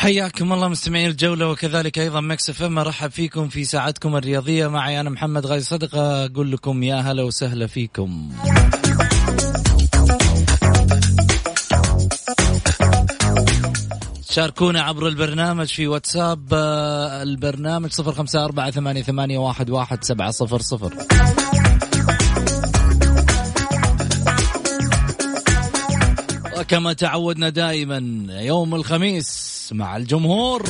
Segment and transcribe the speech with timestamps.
[0.00, 4.66] حياكم الله مستمعين الجولة وكذلك أيضا مكس إف أرحب فيكم في ساعتكم الرياضية.
[4.66, 6.24] معي أنا محمد غازي صدقة.
[6.24, 8.30] أقول لكم يا هلا وسهلا فيكم.
[14.30, 20.30] شاركونا عبر البرنامج في واتساب آه، البرنامج صفر خمسة أربعة ثمانية, ثمانية واحد, واحد سبعة
[20.30, 20.92] صفر صفر.
[26.58, 29.49] وكما تعودنا دائما يوم الخميس.
[29.72, 30.62] مع الجمهور.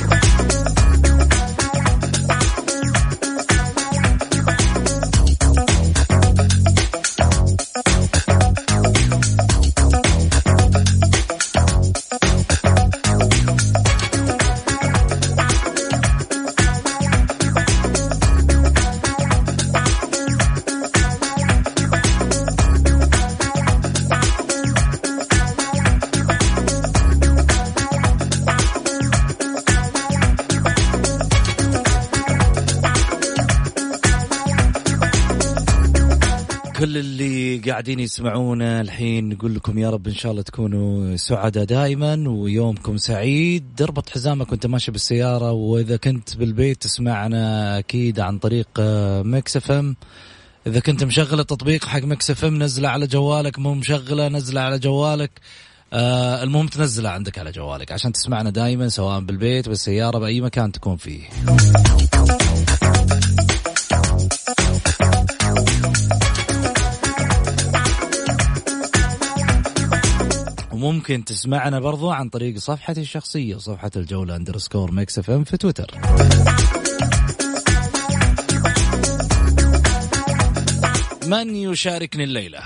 [37.81, 43.83] قاعدين يسمعونا الحين نقول لكم يا رب إن شاء الله تكونوا سعداء دائما ويومكم سعيد.
[43.83, 49.97] اربط حزامك وأنت ماشي بالسيارة وإذا كنت بالبيت تسمعنا أكيد عن طريق آه، Mix FM.
[50.67, 53.59] إذا كنت مشغل التطبيق حق Mix FM نزله على جوالك.
[53.59, 55.31] مو مشغلة نزله على جوالك.
[55.93, 60.97] آه المهم تنزله عندك على جوالك عشان تسمعنا دائما سواء بالبيت بالسيارة بأي مكان تكون
[60.97, 61.23] فيه.
[70.83, 75.91] وممكن تسمعنا برضو عن طريق صفحتي الشخصية صفحة الجولة underscore Mix FM في تويتر.
[81.27, 82.59] من يشاركني الليلة؟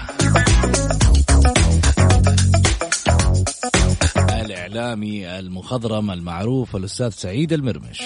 [4.18, 8.02] الإعلامي المخضرم المعروف الأستاذ سعيد المرمش.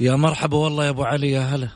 [0.00, 1.68] يا مرحبا والله يا أبو علي يا هلا.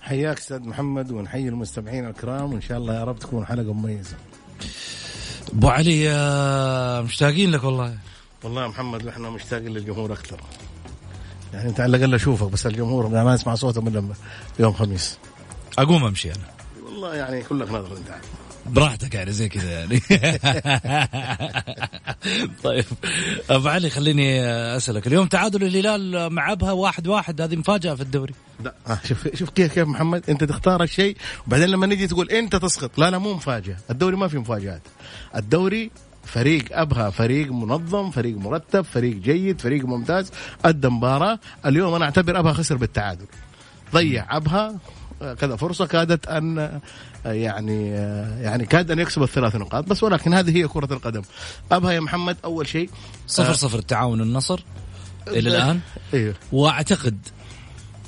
[0.00, 4.16] حياك أستاذ محمد ونحيي المستمعين الكرام وإن شاء الله يا رب تكون حلقة مميزة.
[5.52, 6.08] أبو علي
[7.04, 7.98] مشتاقين لك والله.
[8.44, 10.40] والله يا محمد إحنا مشتاقين للجمهور أكثر.
[11.52, 14.14] يعني أنت على الأقل أشوفك بس الجمهور ما اسمع صوتهم إلا
[14.58, 15.18] يوم خميس.
[15.78, 16.44] أقوم أمشي أنا.
[16.84, 18.14] والله يعني كلك نظر أنت.
[18.66, 20.00] براحتك يعني زي كذا يعني.
[22.64, 22.84] طيب.
[23.50, 24.42] أبو علي خليني
[24.76, 25.06] أسألك.
[25.06, 27.40] اليوم تعادل الهلال مع أبها واحد واحد.
[27.40, 28.34] هذه مفاجأة في الدوري.
[28.64, 31.16] لا آه شوف شوف كيف كيف محمد أنت تختار الشيء
[31.46, 32.98] وبعدين لما نجي تقول أنت تسقط.
[32.98, 33.76] لا لا مو مفاجأة.
[33.90, 34.82] الدوري ما في مفاجآت.
[35.36, 35.90] الدوري
[36.24, 40.30] فريق أبها فريق منظم فريق مرتب فريق جيد فريق ممتاز
[40.64, 41.38] أدى مباراة.
[41.66, 43.26] اليوم أنا أعتبر أبها خسر بالتعادل.
[43.92, 44.74] ضيع أبها
[45.32, 46.80] كذا فرصة كادت أن
[47.24, 47.90] يعني
[48.40, 49.84] يعني كاد أن يكسب الثلاث نقاط.
[49.84, 51.22] بس ولكن هذه هي كرة القدم.
[51.72, 52.90] أبها يا محمد أول شيء
[53.26, 54.64] صفر صفر التعاون النصر
[55.28, 55.80] إلى الآن.
[56.14, 57.18] أيوه وأعتقد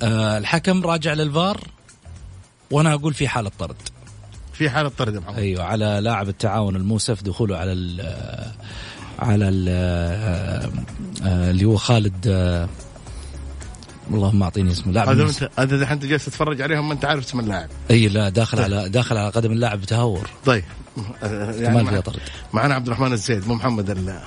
[0.03, 1.61] آه الحكم راجع للفار
[2.71, 3.75] وأنا أقول في حاله طرد
[4.53, 5.37] في حاله طرد يا محمد.
[5.37, 8.01] أيوه على لاعب التعاون الموسف دخوله على ال
[9.19, 9.69] على ال
[11.25, 12.69] اللي هو خالد آه،
[14.11, 15.23] اللهم أعطيني اسمه لاعب هذا.
[15.23, 17.69] انت هذا الحين أنت جالس تتفرج عليهم ما أنت عارف اسم اللاعب.
[17.91, 20.63] إي لا داخل على داخل على قدم اللاعب بتهور طيب.
[21.21, 22.19] كمان مع- فيها طرد
[22.53, 24.19] معنا عبد الرحمن الزيد مو محمد ال...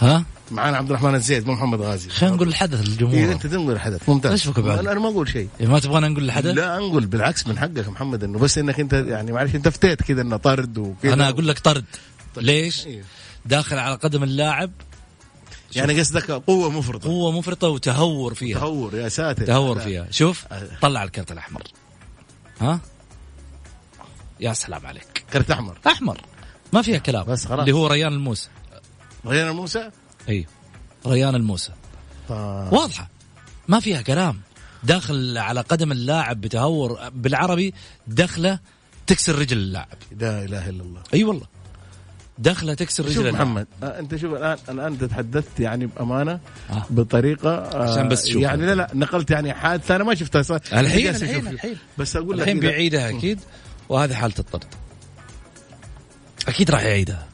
[0.00, 2.08] ها؟ معنا عبد الرحمن الزيد مو محمد غازي.
[2.10, 4.08] خلينا نقول الحدث إيه للجمهور أنت تنقل الحدث.
[4.08, 4.48] ممتاز.
[4.48, 5.48] بك بعد؟ أنا ما أقول شيء.
[5.60, 8.92] إيه، ما تبغانا نقول الحدث؟ لا أنقل بالعكس من حقك محمد إنه بس إنك أنت
[8.92, 11.14] يعني معلش أنت فتيت كذا إنه طرد وكذا.
[11.14, 11.84] أنا أقول لك طرد.
[12.36, 13.02] ليش؟ إيه.
[13.46, 14.70] داخل على قدم اللاعب
[15.76, 17.08] يعني قصدك قوة مفرطة.
[17.08, 18.58] قوة مفرطة وتهور فيها.
[18.58, 19.46] تهور يا ساتر.
[19.46, 19.84] تهور لا.
[19.84, 20.06] فيها.
[20.10, 20.68] شوف آه.
[20.82, 21.62] طلع الكرت الأحمر.
[22.60, 22.80] ها؟
[24.40, 25.24] يا سلام عليك.
[25.32, 25.78] كرت أحمر.
[25.86, 26.20] أحمر.
[26.72, 27.24] ما فيها كلام.
[27.26, 27.60] بس خلاص.
[27.60, 28.48] اللي هو ريان الموسى.
[29.26, 29.90] ريان الموسى؟
[30.28, 30.46] إي.
[31.06, 31.72] ريان الموسى.
[32.30, 32.74] آه.
[32.74, 33.08] واضحة.
[33.68, 34.40] ما فيها كلام.
[34.82, 37.74] داخل على قدم اللاعب بتهور بالعربي
[38.06, 38.58] دخلة
[39.06, 39.98] تكسر رجل اللاعب.
[40.18, 41.02] لا إله إلا الله.
[41.14, 41.46] أي والله.
[42.40, 46.40] دخله تكسر رجل شوف محمد آه، أنت شوف الآن الآن انت تحدثت يعني بأمانة
[46.70, 46.84] آه.
[46.90, 48.42] بطريقة آه، عشان بس تشوف.
[48.42, 51.46] يعني لا لا نقلت يعني حادثه أنا ما شفتها صار الحين الحين.
[51.46, 53.40] الحين بس أقول لك الحين بيعيدها أكيد
[53.88, 54.64] وهذه حالة الطرد
[56.48, 57.26] أكيد راح يعيدها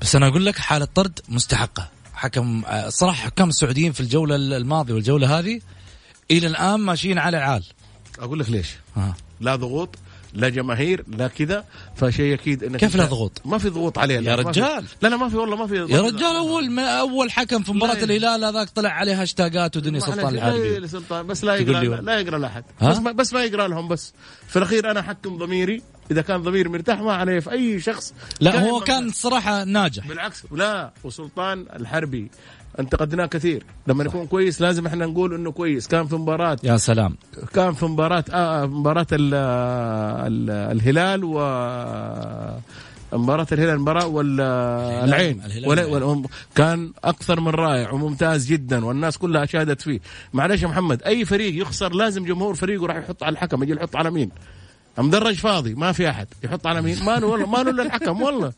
[0.00, 4.94] بس أنا أقول لك حالة طرد مستحقة حكم آه، صراحة حكام السعوديين في الجولة الماضية
[4.94, 5.60] والجولة هذه
[6.30, 7.64] إلى الآن ماشيين على العال
[8.18, 9.14] أقول لك ليش ها.
[9.40, 9.98] لا ضغوط
[10.36, 11.64] لا جماهير لا كذا
[11.96, 14.84] فشيء أكيد إنك كيف لا ضغوط؟ ما في ضغوط عليه يا رجال.
[15.02, 17.94] لا لا ما في والله ما في يا رجال أول ما أول حكم في مباراة
[17.94, 18.04] لا.
[18.04, 22.64] الهلال هذاك طلع عليه هاشتاجات ودنيا سلطان الحربي سلطان بس لا يقرأ لا, يقرأ لأحد؟
[22.82, 24.12] بس ما بس ما يقرأ لهم بس
[24.48, 28.60] في الأخير أنا أحكم ضميري إذا كان ضميري مرتاح ما عليه في أي شخص لا
[28.60, 28.86] هو مرتاح.
[28.86, 32.30] كان صراحة ناجح بالعكس لا وسلطان الحربي
[32.80, 33.62] انتقدناه كثير.
[33.86, 35.86] لما يكون كويس لازم إحنا نقول إنه كويس.
[35.88, 37.16] كان في مباراه يا سلام.
[37.54, 41.32] كان في مباراة آه مباراة ال ال الهلال و
[43.12, 45.42] مباراة الهلال مباراة والعين
[46.54, 50.00] كان أكثر من رائع وممتاز جدا والناس كلها شاهدت فيه.
[50.32, 53.96] معلش يا محمد أي فريق يخسر لازم جمهور فريقه راح يحط على الحكم يجي يحط
[53.96, 54.30] على مين؟
[54.98, 56.26] مدرج فاضي ما في أحد.
[56.44, 58.52] يحط على مين؟ ما له والله ما له إلا الحكم والله.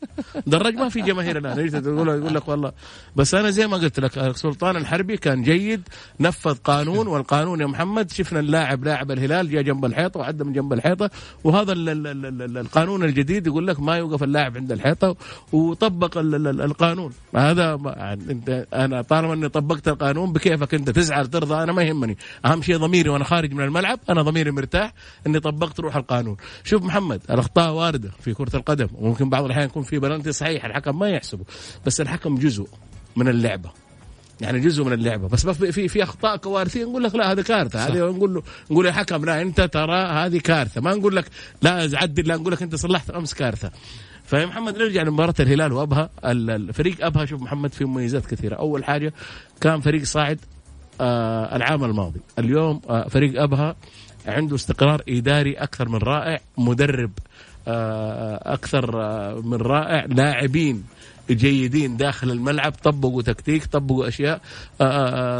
[0.47, 1.59] درج ما في جماهير الآن.
[1.59, 2.71] يقول لك والله.
[3.15, 5.81] بس أنا زي ما قلت لك سلطان الحربي كان جيد
[6.19, 10.73] نفذ قانون والقانون يا محمد شفنا اللاعب لاعب الهلال جاء جنب الحيطة وعدى من جنب
[10.73, 11.09] الحيطة
[11.43, 15.15] وهذا ال ال ال ال القانون الجديد يقول لك ما يوقف اللاعب عند الحيطة
[15.53, 17.11] وطبق ال ال ال القانون.
[17.35, 22.17] هذا يعني انت أنا طالما إني طبقت القانون بكيفك أنت تزعل ترضى أنا ما يهمني.
[22.45, 24.93] أهم شيء ضميري وأنا خارج من الملعب أنا ضميري مرتاح
[25.27, 26.28] إني طبقت روح القانون.
[26.63, 30.99] شوف محمد الأخطاء واردة في كرة القدم وممكن بعض الأحيان يكون في بلنتي صحيح الحكم
[30.99, 31.43] ما يحسبه
[31.85, 32.67] بس الحكم جزء
[33.15, 33.69] من اللعبة.
[34.41, 35.27] يعني جزء من اللعبة.
[35.27, 37.87] بس في في أخطاء كوارثية نقول لك لا هذا كارثة.
[37.87, 40.81] هذه نقول له نقول يا حكم لا أنت ترى هذه كارثة.
[40.81, 41.25] ما نقول لك
[41.61, 43.71] لا عدل لا نقول لك أنت صلحت أمس كارثة.
[44.25, 46.09] فيا محمد نرجع لمباراة الهلال وأبها.
[46.25, 48.55] ال- الفريق أبها شوف محمد فيه مميزات كثيرة.
[48.55, 49.13] أول حاجة
[49.61, 50.39] كان فريق صاعد
[51.01, 52.19] آه العام الماضي.
[52.39, 53.75] اليوم آه فريق أبها
[54.27, 57.11] عنده استقرار إداري أكثر من رائع مدرب
[57.67, 60.83] آه أكثر آه من رائع لاعبين
[61.29, 64.41] جيدين داخل الملعب طبقوا تكتيك طبقوا أشياء
[64.81, 64.83] آه،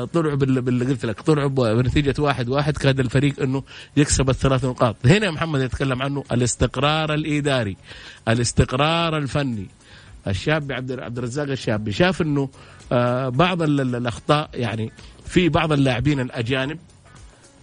[0.02, 3.64] آه، طلعوا بال- باللي قلت لك طلعوا بنتيجة واحد واحد كاد الفريق إنه
[3.98, 4.96] يكسب الثلاث نقاط.
[5.06, 7.78] هنا محمد يتكلم عنه الاستقرار الإداري
[8.28, 9.68] الاستقرار الفني.
[10.28, 12.50] الشاب عبد عبد الرزاق الشابي شاف إنه
[12.92, 14.92] آه، بعض ال- ال- الأخطاء يعني
[15.26, 16.80] في بعض اللاعبين الأجانب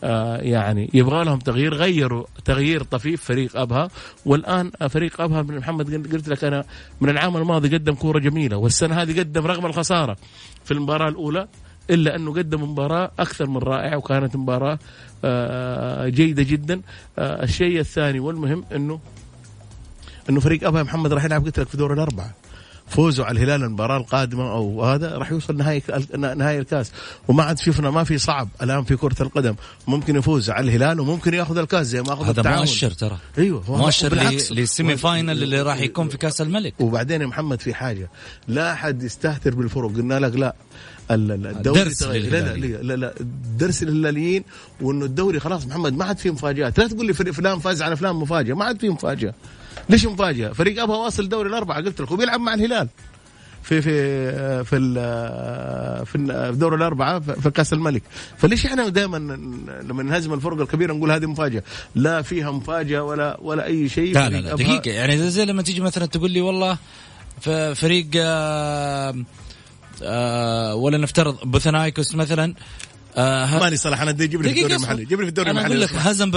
[0.04, 3.88] آه، يعني يبغى لهم تغيير غيروا تغيير طفيف فريق أبها.
[4.26, 6.64] والآن فريق أبها من محمد قل- قلت لك أنا
[7.00, 10.16] من العام الماضي قدم كورة جميلة والسنة هذه قدم رغم الخسارة
[10.64, 11.48] في المباراة الأولى
[11.90, 14.78] إلا أنه قدم مباراة أكثر من رائعة وكانت مباراة
[15.24, 16.80] آه، جيدة جدا.
[17.18, 19.00] آه، الشيء الثاني والمهم انه
[20.30, 22.30] أنه فريق أبها محمد راح يلعب قلت لك في دور الأربعة.
[22.88, 25.82] فوزوا على الهلال المباراة القادمة أو هذا راح يوصل نهائي
[26.16, 26.92] نهائي الكاس.
[27.28, 29.54] وما عاد شفنا ما في صعب الآن في كرة القدم.
[29.86, 32.58] ممكن يفوز على الهلال وممكن ياخذ الكاس زي ما أخذ هذا التعاون.
[32.58, 33.18] مؤشر ترى.
[33.38, 34.14] أيوه مؤشر
[34.50, 36.74] لل semi final اللي راح يكون في كاس الملك.
[36.80, 38.10] وبعدين يا محمد في حاجة
[38.48, 39.92] لا أحد يستهتر بالفرق.
[39.92, 40.54] قلنا لك لا
[41.10, 42.02] ال- ال- الدوري درس.
[42.02, 42.56] لا لا.
[42.56, 43.14] لا لا
[43.58, 44.44] درس للهلاليين.
[44.80, 46.78] وإنه الدوري خلاص محمد ما عاد فيه مفاجآت.
[46.78, 49.34] لا تقول لي فلان فاز على فلان مفاجأة ما عاد فيه مفاجاه
[49.88, 52.88] ليش مفاجاه فريق أبها واصل دوري الأربعة قلت لك وبيلعب مع الهلال.
[53.62, 54.78] في في في
[56.06, 58.02] في دور الأربعة في كأس الملك.
[58.38, 59.16] فليش إحنا دائما
[59.82, 61.62] لما نهزم الفرق الكبيرة نقول هذه مفاجأة؟
[61.94, 64.14] لا فيها مفاجأة ولا ولا أي شيء.
[64.14, 64.90] لا لا لا دقيقة.
[64.90, 66.78] يعني زي- زي لما تيجي مثلا تقول لي والله
[67.74, 69.14] فريق آه
[70.02, 72.54] آه ولا نفترض بوثنايكوس مثلا
[73.16, 74.76] آه ماني صلاح أنا بدي جيب لي في الدوري.
[74.76, 76.06] المحلي جيب لي في الدوري أنا المحلي أقول لك.
[76.06, 76.30] هزم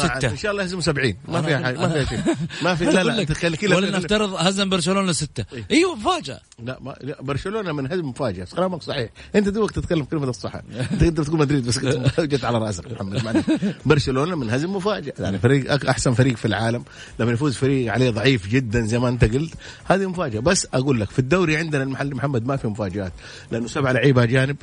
[0.00, 0.18] عاد.
[0.18, 0.30] ستة.
[0.30, 2.36] إن شاء الله يهزم 70 ما فيها حاجة ما فيها شيء.
[2.64, 5.44] ما في لا لا تخيل ولا نفترض هزم برشلونة ستة.
[5.52, 5.64] إيه.
[5.70, 8.46] أيوه مفاجأة لا, ما لا برشلونة من هزم مفاجأة.
[8.56, 9.10] كلامك صحيح.
[9.34, 10.52] أنت دوبك تتكلم كلمة الصح
[11.00, 11.78] تقدر تقول مدريد بس
[12.32, 13.44] جت على رأسك محمد معلش.
[13.86, 15.12] برشلونة من هزم مفاجأة.
[15.18, 16.84] يعني فريق أحسن فريق في العالم.
[17.18, 20.40] لما يفوز فريق عليه ضعيف جدا زي ما أنت قلت هذه مفاجأة.
[20.40, 23.12] بس أقول لك في الدوري عندنا المحل محمد ما في مفاجآت
[23.50, 24.56] لأنه سبع لعيبة أجانب.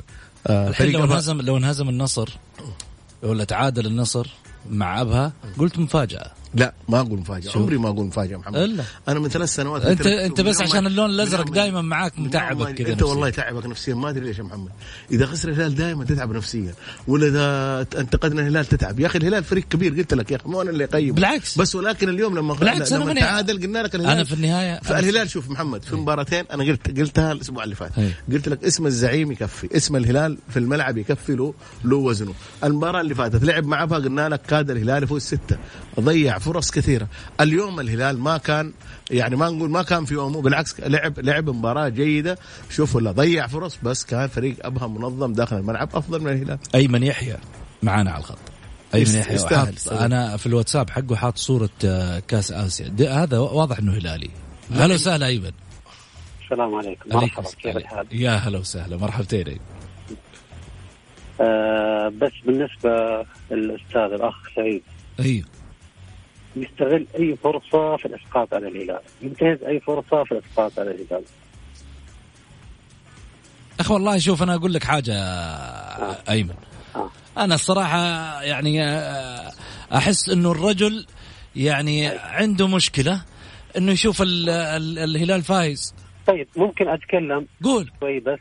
[0.50, 2.28] الحين لو انهزم لو انهزم النصر
[3.22, 4.26] ولا تعادل النصر
[4.70, 6.30] مع أبها قلت مفاجأة.
[6.54, 7.50] لا ما أقول مفاجأة.
[7.56, 8.56] عمري ما أقول مفاجأة محمد.
[8.56, 8.84] إلا.
[9.08, 13.02] أنا من ثلاث سنوات انت أنت بس عشان اللون الأزرق دائما معاك متعبك كذا أنت
[13.02, 13.94] والله تعبك نفسيا.
[13.94, 14.70] ما أدري ليش يا محمد.
[15.10, 16.74] إذا خسر الهلال دائما تتعب نفسيا.
[17.08, 19.00] ولا إذا انتقدنا الهلال تتعب.
[19.00, 21.58] يا أخي الهلال فريق كبير قلت لك يا أخي مو أنا اللي اقيم بالعكس.
[21.58, 24.12] بس ولكن اليوم لما بالعكس، لما تعادل قلنا لك الهلال.
[24.12, 27.98] أنا في النهايه فالهلال شوف محمد في مباراتين أنا قلت قلتها الأسبوع اللي فات.
[27.98, 28.10] أي.
[28.32, 32.34] قلت لك اسم الزعيم يكفي اسم الهلال في الملعب يكفي له له وزنه.
[32.64, 35.56] المباراة اللي فاتت لعب مع قلنا لك كاد الهلال يفوز ستة.
[36.00, 37.08] ضيع فرص كثيرة.
[37.40, 38.72] اليوم الهلال ما كان
[39.10, 42.38] يعني ما نقول ما كان في يومه بالعكس لعب لعب مباراة جيدة.
[42.70, 46.58] شوف ولا ضيع فرص بس كان فريق ابها منظم داخل الملعب أفضل من الهلال.
[46.74, 47.36] ايمن يحيى
[47.82, 48.38] معانا على الخط.
[48.94, 49.38] ايمن يحيى.
[49.90, 52.94] أنا في الواتساب حقه حاط صورة آه، كأس آسيا.
[53.10, 54.30] هذا واضح إنه هلالي.
[54.72, 55.52] هلا وسهلا أيمن.
[56.44, 57.16] السلام عليكم.
[57.16, 58.96] عليك مرحبا كيف الحال؟ يا هلا وسهلا.
[58.96, 59.60] مرحبتين أيمن.
[61.40, 64.82] آه بس بالنسبة للأستاذ الأخ سعيد.
[65.20, 65.46] أيوه.
[66.62, 69.00] يستغل أي فرصة في الإسقاط على الهلال.
[69.22, 71.24] ينتهز أي فرصة في الإسقاط على الهلال.
[73.80, 75.14] اخ والله شوف أنا أقول لك حاجة
[76.30, 76.54] أيمن.
[76.96, 77.10] آه.
[77.38, 77.98] أنا الصراحة
[78.42, 79.50] يعني آه،
[79.94, 81.06] أحس إنه الرجل
[81.56, 83.24] يعني عنده مشكلة
[83.76, 85.94] إنه يشوف ال ال الهلال فايز.
[86.26, 87.90] طيب ممكن أتكلم قول.
[88.00, 88.38] شوي بس.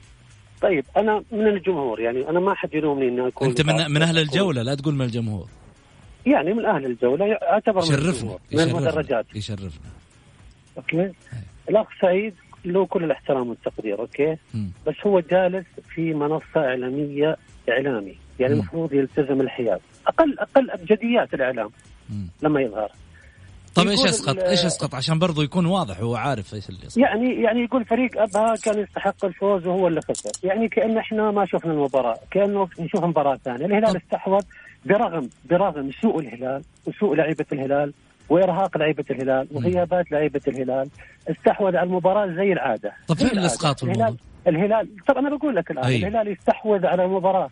[0.62, 4.17] طيب أنا من الجمهور يعني أنا ما حد يلومني إني أكون أنت من من أهل
[4.17, 5.47] الجولة لا تقول من الجمهور.
[6.31, 9.89] يعني من أهل الجولة أعتبر من شرفنا الجمهور من المدرجات يشرفنا.
[10.77, 11.12] okay؟
[11.69, 12.34] الأخ سعيد
[12.65, 14.69] له كل الاحترام والتقدير okay؟ مم.
[14.88, 15.65] بس هو جالس
[15.96, 17.38] في منصة إعلامية
[17.69, 18.53] إعلامي يعني.
[18.53, 19.79] المفروض يلتزم الحياد.
[20.07, 21.69] أقل أقل أبجديات الإعلام
[22.10, 22.27] مم.
[22.41, 22.91] لما يظهر.
[23.75, 26.98] طيب إيش اسقط إيش اسقط عشان برضو يكون واضح هو عارف إيش اللي يسقط.
[26.98, 31.46] يعني يعني يقول فريق أبها كان يستحق الفوز وهو اللي خسر، يعني كأن إحنا ما
[31.46, 34.41] شفنا المباراة، كأنه نشوف مباراة ثانية، الهلال استحوذ
[34.88, 37.94] برغم برغم سوء الهلال وسوء لعيبة الهلال
[38.29, 40.89] وإرهاق لعيبة الهلال وغيابات لعيبة الهلال،
[41.32, 42.94] استحوذ على المباراة زي العادة.
[43.08, 43.39] طب زي فين
[43.74, 44.15] في الهلال
[44.48, 45.98] الهلال طب أنا بقول لك الآن أي.
[45.98, 47.50] الهلال يستحوذ على مباراه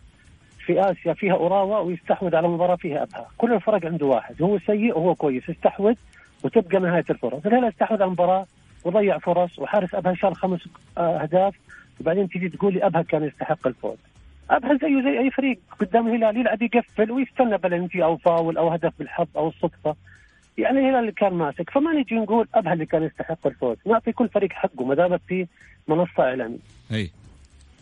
[0.66, 4.98] في آسيا فيها أوراوا ويستحوذ على مباراه فيها أبها، كل الفرق عنده واحد، هو سيء
[4.98, 5.94] وهو كويس، يستحوذ
[6.44, 8.46] وتبقى نهاية الفرص، الهلال استحوذ على المباراة
[8.84, 10.60] وضيع فرص وحارس أبها شال خمس
[10.98, 11.54] آه، أهداف
[12.00, 13.98] وبعدين تجي تقول لي أبها كان يستحق الفوز.
[14.50, 18.92] ابها زيه زي أي فريق قدام الهلال يلعب يقفل ويستنى بلنتي أو فاول أو هدف
[18.98, 19.96] بالحظ أو الصدفة.
[20.58, 21.70] يعني الهلال اللي كان ماسك.
[21.70, 25.46] فما نجي نقول ابها اللي كان يستحق الفوز، نعطي كل فريق حقه ما دامت في
[25.88, 26.58] منصة إعلامية.
[26.92, 27.10] أي.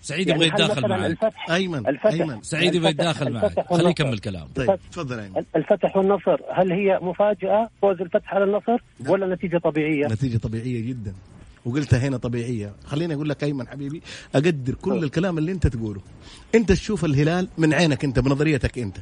[0.02, 1.10] سعيد يعني يبغى هل يتداخل معك.
[1.10, 2.42] الفتح أيمن الفتح أيمن.
[2.42, 3.60] سعيد يبغى يتداخل معك.
[3.60, 3.88] خليه.
[3.88, 5.44] يكمل كلام طيب تفضل أيمن.
[5.56, 11.14] الفتح والنصر هل هي مفاجأة فوز الفتح على النصر ولا نتيجة طبيعية؟ نتيجة طبيعية جدا.
[11.64, 14.02] وقلتها هنا طبيعية خليني أقول لك أيمن حبيبي
[14.34, 16.00] أقدر كل الكلام اللي أنت تقوله
[16.54, 18.96] أنت تشوف الهلال من عينك أنت بنظريتك أنت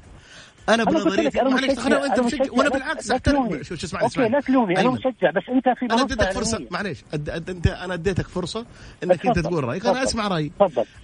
[0.68, 1.78] أنا أنا بنظريتي أنا معلش
[2.18, 3.64] مشجع لا- بالعكس تلومني.
[3.64, 4.90] شو اسمعني أوكي لا تلومني أنا.
[4.90, 6.66] مشجع بس أنت في أنا أديتك فرصة.
[6.70, 7.30] معلش أد...
[7.30, 7.50] أد...
[7.50, 8.66] أنت أنا أديتك فرصة
[9.04, 9.38] إنك أنت.
[9.38, 10.02] تقول رايك أنا.
[10.02, 10.52] أسمع رأيي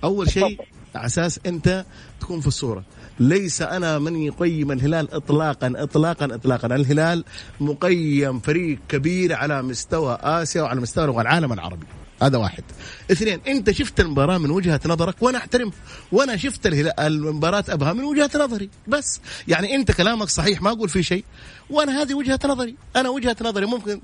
[0.05, 0.61] أول شيء.
[0.95, 1.85] على أساس أنت
[2.21, 2.85] تكون في الصورة
[3.21, 6.67] ليس أنا من يقيم الهلال اطلاقا اطلاقا اطلاقا.
[6.67, 7.25] الهلال
[7.61, 11.87] مقيم فريق كبير على مستوى آسيا وعلى مستوى العالم العربي.
[12.23, 12.65] هذا واحد.
[13.13, 15.73] اثنين انت شفت المباراة من وجهة نظرك وأنا احترم
[16.13, 19.21] وأنا شفت الهلال المباراة أبها من وجهة نظري بس.
[19.49, 21.25] يعني انت كلامك صحيح ما أقول في شيء.
[21.71, 22.75] وأنا هذه وجهة نظري.
[22.97, 24.01] أنا وجهة نظري ممكن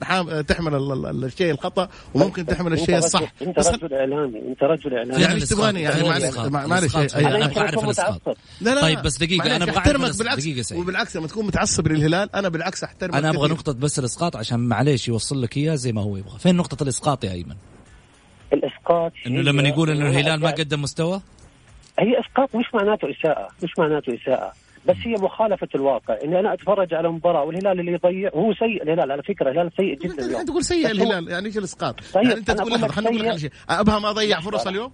[0.49, 3.33] تحمل ال- ال- الشيء الخطأ وممكن تحمل الشيء الصح.
[3.42, 4.38] أنت رجل إعلامي.
[4.38, 5.23] أنت رجل إعلامي.
[5.23, 8.37] يعني إيش تبغاني؟ يعني؟ معلش معلش أنا أنا أبغى اعرف الاسقاط.
[8.61, 10.73] لا لا طيب بس دقيقة، معلش، أنا أبغى أعرف احترمك بالعكس.
[10.73, 13.49] وبالعكس لما تكون متعصب للهلال أنا بالعكس أحترمك أنا أبغى.
[13.49, 16.38] نقطة بس الإسقاط عشان معليش يوصل لك إياه زي ما هو يبغى.
[16.38, 17.54] فين نقطة الإسقاط يا أيمن؟
[18.91, 21.21] الاسقاط إنه هي- لما يقول إنه الهلال ما هي قدم مستوى؟
[21.99, 24.53] إسقاط مش معناته إساءة مش معناته إساءة.
[24.88, 26.17] بس هي مخالفة الواقع.
[26.25, 28.83] إني أنا أتفرج على مباراه والهلال اللي يضيع وهو سيء.
[28.83, 30.31] الهلال على فكرة الهلال سيء جدا أنت اليوم.
[30.33, 33.29] الحين تقول سيء هو- الهلال يعني إيش الإسقاط؟ يعني أنت تقول لك خليني أقول لك
[33.29, 33.50] على سيء.
[33.50, 33.59] شيء.
[33.71, 34.71] أبها ما ضيع لحظة، فرص لحظة.
[34.71, 34.93] اليوم؟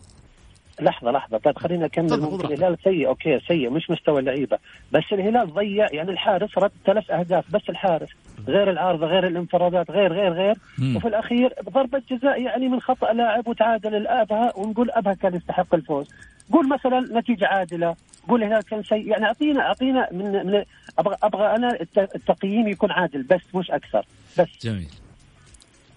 [0.80, 1.38] لحظة لحظة.
[1.38, 4.59] طيب خلينا نكمل تفضل، ممكن خذ الهلال سيء أوكي سيء مش مستوى اللعيبة.
[4.92, 8.09] بس الهلال ضيع يعني الحارس رد ثلاث أهداف بس الحارس.
[8.49, 10.54] غير العارضة غير الانفرادات غير غير غير.
[10.78, 10.97] مم.
[10.97, 16.09] وفي الأخير ضربة جزاء يعني من خطأ لاعب وتعادل الابها ونقول أبها كان يستحق الفوز.
[16.52, 17.94] قول مثلا نتيجة عادلة
[18.28, 20.64] قول الهلال كان سيء يعني أعطينا أعطينا من من
[20.99, 24.04] أبغى أبغى أنا الت- التقييم يكون عادل بس مش أكثر.
[24.38, 24.49] بس.
[24.62, 24.88] جميل.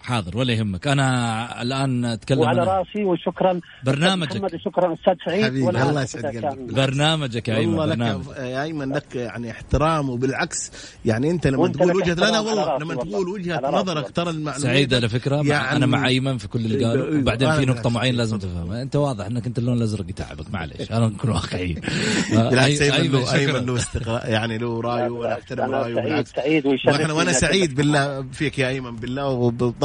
[0.04, 2.72] حاضر ولا يهمك أنا الآن أتكلم وعلى أنا.
[2.74, 4.36] رأسي وشكرا برنامجك.
[4.36, 6.74] محمد وشكرا أستاذ سعيد حبيبي، الله يسعد قلبك.
[6.74, 10.72] برنامجك يا ايمن والله برنامج لك يا أيمن لك يعني احترام وبالعكس
[11.06, 13.28] يعني أنت لما تقول وجهة لا لا والله لما تقول.
[13.30, 14.10] وجهة نظرك.
[14.12, 17.52] ترى المعلومات سعيد على فكرة يعني- أنا مع أيمن في كل اللي قاله إيوه، وبعدين
[17.52, 17.66] في.
[17.66, 21.82] نقطة معينة لازم تفهمها أنت واضح إنك أنت اللون الأزرق يتعبك معلش أنا نكون واقعيين
[22.34, 23.16] بالعكس أيمن.
[23.24, 28.68] أيمن له يعني له رايه وأنا أحترم رأيه سعيد بالعكس وأنا سعيد بالله فيك يا
[28.68, 29.30] أيمن بالله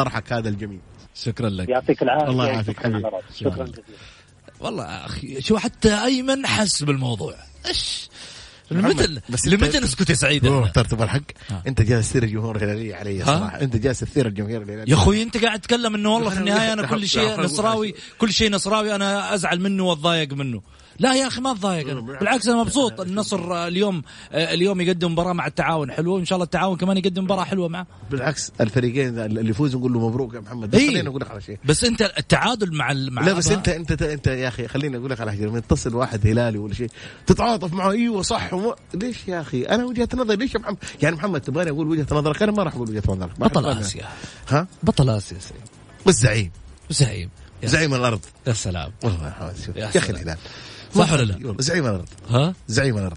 [0.08, 0.80] وبطرحك هذا الجميل.
[1.14, 1.68] شكرا لك.
[1.68, 2.30] يعطيك العافية.
[2.30, 3.10] الله يعافيك شكراً حبيبي.
[3.34, 3.82] شكرا جزيلا.
[4.60, 7.34] والله أخي شو حتى أيمن حس بالموضوع.
[7.66, 8.08] إيش؟
[8.70, 10.42] لمتى بس لمتى نسكت يا سعيد؟
[10.74, 11.22] ترتب الحق.
[11.66, 15.44] أنت جالس تثير الجمهور الهلالي علي؟ صراحة أنت جالس تثير الجماهير الهلاليه يا أخوي أنت
[15.44, 19.34] قاعد تتكلم إنه والله في أنا النهاية أنا كل شيء نصراوي كل شيء نصراوي أنا
[19.34, 20.62] أزعل منه وأتضايق منه.
[20.98, 22.00] لا يا أخي ما اتضايق أنا.
[22.00, 23.00] بالعكس أنا مبسوط.
[23.00, 24.02] النصر اليوم
[24.32, 27.68] آه، اليوم يقدم مباراة مع التعاون حلوة وإن شاء الله التعاون كمان يقدم مباراة حلوة
[27.68, 27.86] معه.
[28.10, 30.74] بالعكس الفريقين اللي يفوزوا نقول له مبروك يا محمد.
[30.74, 30.90] إيه.
[30.90, 31.58] خليني أقول لك على شيء.
[31.64, 35.20] بس أنت التعادل مع مع لا بس انت انت انت يا أخي خليني أقول لك
[35.20, 35.44] على حاجة.
[35.44, 36.90] لما يتصل واحد هلالي ولا شيء
[37.26, 37.90] تتعاطف معه.
[37.90, 38.54] أيوه صح.
[38.54, 38.74] وم...
[38.94, 42.42] ليش يا أخي؟ أنا وجهة نظري ليش يا محمد؟ يعني محمد تبغاني أقول وجهة نظرك؟
[42.42, 43.40] أنا ما راح أقول وجهة نظرك.
[43.40, 43.66] بطل.
[43.66, 44.04] آسيا.
[44.48, 45.36] ها؟ بطل آسيا
[46.06, 46.50] بس زعيم.
[46.90, 47.30] زعيم.
[47.94, 48.20] الأرض.
[48.46, 48.92] يا سلام.
[49.04, 50.12] والله يا أخي.
[50.12, 50.36] الهلال.
[50.94, 53.16] صح ولا لا؟ زعيم الأرض ها؟ زعيم الأرض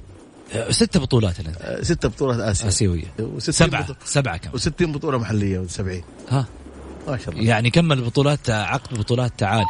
[0.70, 1.56] ست بطولات الآن.
[1.62, 3.14] آه، ستة بطولات اسيا آسيوية.
[3.20, 6.46] و60 سبعة بطولة- سبعة كم و60 بطولة محلية و70 ها؟
[7.08, 7.44] ما شاء الله.
[7.44, 9.66] يعني كمل بطولات عقد بطولات تعالي.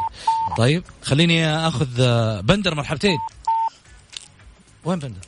[0.58, 3.18] طيب خليني أخذ آه، بندر مرحبتين.
[4.86, 5.20] وين بندر؟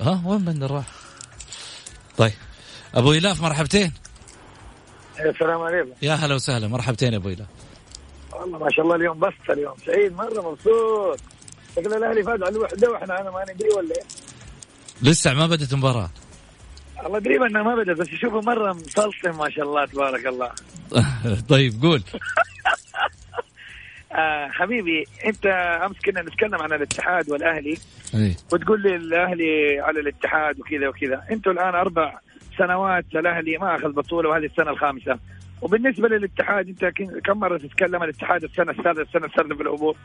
[0.00, 0.86] ها؟ وين بندر راح؟
[2.18, 2.32] طيب
[2.94, 3.92] أبو إلاف مرحبتين.
[5.20, 5.90] السلام عليكم.
[6.02, 7.46] يا هلا وسهلا مرحبتين يا أبو إلاف.
[8.32, 9.74] والله ما شاء الله اليوم بسطة اليوم.
[9.86, 11.20] سعيد مرة مبسوط.
[11.76, 14.02] شكل الأهلي فاز على الوحدة وإحنا أنا ما ندري ولا إيه.
[15.02, 16.10] لسه ما بدت المباراة.
[17.06, 20.50] الله قريب إنها ما بدأت بس شوفوا مرة مسلطن ما شاء الله تبارك الله.
[21.48, 22.02] طيب قول.
[24.12, 25.46] آه حبيبي أنت
[25.86, 27.78] أمس كنا نتكلم عن الاتحاد والأهلي.
[28.14, 28.36] إيه.
[28.52, 31.22] وتقول لي الأهلي على الاتحاد وكذا وكذا.
[31.30, 32.18] أنتوا الآن أربع
[32.58, 35.18] سنوات الأهلي ما أخذ بطولة وهذه السنة الخامسة.
[35.62, 36.84] وبالنسبة للاتحاد انت
[37.26, 39.96] كم مرة تتكلم الاتحاد السنة السادسة السنة السادسة في الهبوط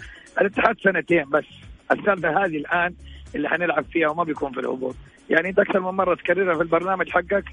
[0.41, 1.45] الاتحاد سنتين بس.
[1.91, 2.93] السنة هذه الآن
[3.35, 4.95] اللي حنلعب فيها وما بيكون في الهبوط
[5.29, 7.43] يعني انت أكثر من مرة تكررها في البرنامج حقك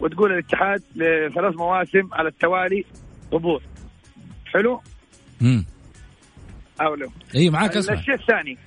[0.00, 2.84] وتقول الاتحاد لثلاث مواسم على التوالي
[3.32, 3.62] هبوط
[4.46, 4.80] حلو؟
[5.42, 5.64] امم
[6.80, 7.08] أو لا.
[7.34, 7.94] إي معاك أسمع.
[7.94, 8.58] الشيء الثاني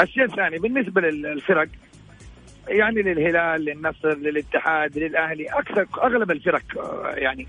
[0.00, 1.68] الشيء الثاني بالنسبة للفرق
[2.68, 7.46] يعني للهلال للنصر للاتحاد للأهلي أكثر أغلب الفرق آه، يعني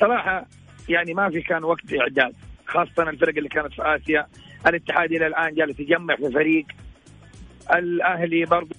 [0.00, 0.46] صراحة
[0.88, 2.34] يعني ما في كان وقت إعداد
[2.66, 4.26] خاصة الفرق اللي كانت في آسيا.
[4.66, 6.66] الاتحاد إلى الآن جالس يجمع في فريق.
[7.74, 8.76] الأهلي برضه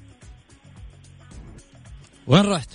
[2.28, 2.70] وين رحت؟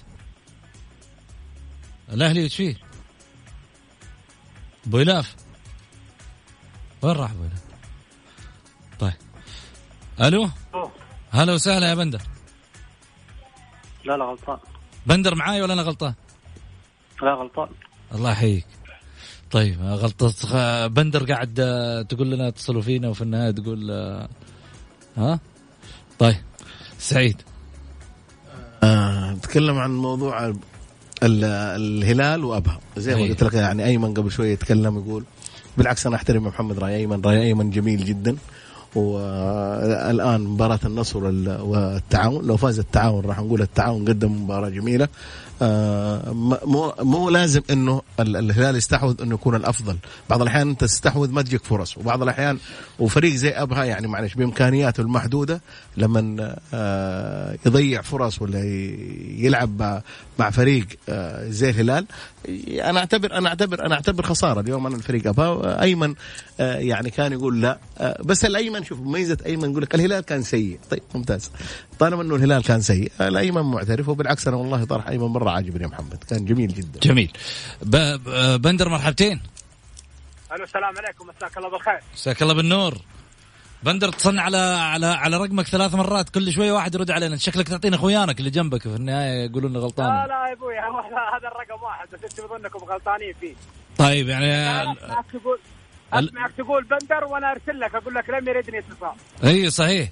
[2.13, 2.77] الأهلي إيش فيه؟
[4.87, 5.37] أبو إلاف.
[7.03, 7.65] وين راح أبو إلاف؟
[8.99, 9.13] طيب.
[10.21, 10.49] ألو؟
[11.31, 12.21] هلا وسهلا يا بندر.
[14.05, 14.59] لا لا غلطان.
[15.07, 16.15] بندر معاي ولا أنا غلطان؟
[17.23, 17.69] لا غلطان.
[18.15, 18.67] الله يحييك.
[19.51, 24.29] طيب غلطة بندر قاعد آه، تقول لنا اتصلوا فينا وفي النهاية تقول آه،
[25.17, 25.41] ها؟
[26.19, 26.37] طيب
[26.99, 27.37] سعيد.
[28.83, 30.55] آه، نتكلم عن موضوع ال-
[31.23, 32.81] الهلال وأبها.
[32.97, 33.29] زي ما أي.
[33.29, 35.25] قلت لك يعني أيمن قبل شوية يتكلم يقول
[35.77, 37.21] بالعكس أنا أحترم محمد راي أيمن.
[37.25, 38.37] راي أيمن جميل جدا.
[38.95, 45.09] والآن مباراة النصر وال- والتعاون لو فاز التعاون راح نقول التعاون قدم مباراة جميلة.
[45.63, 49.97] مو مو لازم إنه ال- الهلال يستحوذ إنه يكون الأفضل.
[50.31, 51.99] بعض الأحيان أنت تستحوذ ما تجيك فرص.
[51.99, 52.59] وبعض الأحيان
[52.99, 55.61] وفريق زي أبها يعني معلش بإمكانياته المحدودة
[55.97, 58.61] لما آه، يضيع فرص ولا
[59.39, 60.03] يلعب
[60.39, 62.07] مع- فريق آه، زي الهلال.
[62.69, 64.61] أنا أعتبر أنا أعتبر أنا أعتبر خسارة.
[64.61, 66.15] اليوم أنا الفريق أبها أيمن
[66.61, 67.79] آه، يعني كان يقول لا.
[67.99, 70.79] آه، بس الأيمن شوف ميزة أيمن يقول لك الهلال كان سيء.
[70.91, 71.51] طيب ممتاز.
[71.99, 74.09] طالما إنه الهلال كان سيء الأيمن معترف.
[74.09, 76.25] وبالعكس أنا والله طرح أيمن مرة عاجبني يا محمد.
[76.25, 77.01] كان جميل جدا.
[77.01, 77.33] جميل.
[77.83, 77.97] ب...
[77.97, 78.63] ب...
[78.63, 79.41] بندر مرحبتين.
[80.53, 81.27] ألو السلام عليكم.
[81.27, 82.01] مساك الله بالخير.
[82.15, 82.99] مساك الله بالنور.
[83.83, 86.31] بندر تصنع على على على رقمك ثلاث مرات.
[86.31, 87.37] كل شوية واحد يرد علينا.
[87.37, 90.07] شكلك تعطينا اخوانك اللي جنبك في النهاية يقولون لي لا غلطان.
[90.07, 90.75] لا يا أبوي
[91.35, 93.55] هذا الرقم واحد بس أنتم بظنكم غلطانين فيه.
[93.99, 95.59] طيب يعني أسمعك تقول
[96.13, 99.13] أسمعك تقول بندر وأنا أرسل لك أقول لك لم يردني اتصال.
[99.45, 100.09] إي صحيح.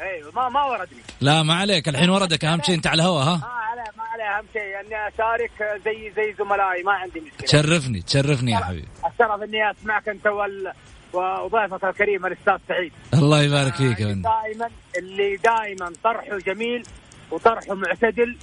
[0.00, 1.00] أيوه ما ما وردني.
[1.20, 1.88] لا ما عليك.
[1.88, 2.44] الحين وردك.
[2.44, 4.80] أهم شيء أنت على الهوا ها؟ ما عليه ما عليه أهم شيء.
[4.80, 7.46] أني أشارك زي زي زملائي ما عندي مشكلة.
[7.46, 8.88] تشرفني تشرفني يا حبيبي.
[9.12, 10.72] الشرف إني أسمعك أنت وال...
[11.12, 12.92] وضيفك الكريم الأستاذ سعيد.
[13.14, 16.82] الله يبارك فيك يا دائما اللي دائما طرحه جميل
[17.30, 18.36] وطرحه معتدل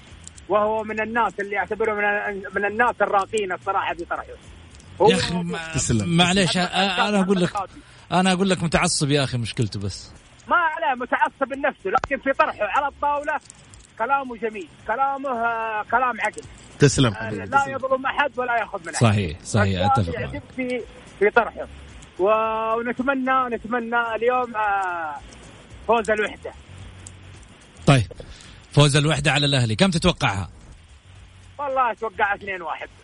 [0.49, 4.25] وهو من الناس اللي اعتبره من من الناس الراقين الصراحة في طرحه.
[5.01, 5.43] هو يا أخي.
[5.91, 7.49] معليش أنا أقول لك
[8.11, 10.11] أنا أقول لك متعصب يا أخي مشكلته بس.
[10.47, 13.39] ما عليه متعصب لنفسه لكن في طرحه على الطاولة
[13.99, 16.41] كلامه جميل كلامه آه، كلام عقل.
[16.79, 17.65] تسلم آه، حبيبي لا.
[17.67, 19.03] يظلم أحد ولا يأخذ من أحد.
[19.03, 20.41] صحيح صحيح أتفق معك.
[20.55, 20.81] في
[21.19, 21.67] في طرحه.
[22.19, 25.15] ونتمنى نتمنى اليوم آه،
[25.87, 26.51] فوز الوحدة.
[27.87, 28.07] طيب
[28.71, 30.49] فوز الوحدة على الأهلي كم تتوقعها؟
[31.59, 32.39] والله أتوقع 2-1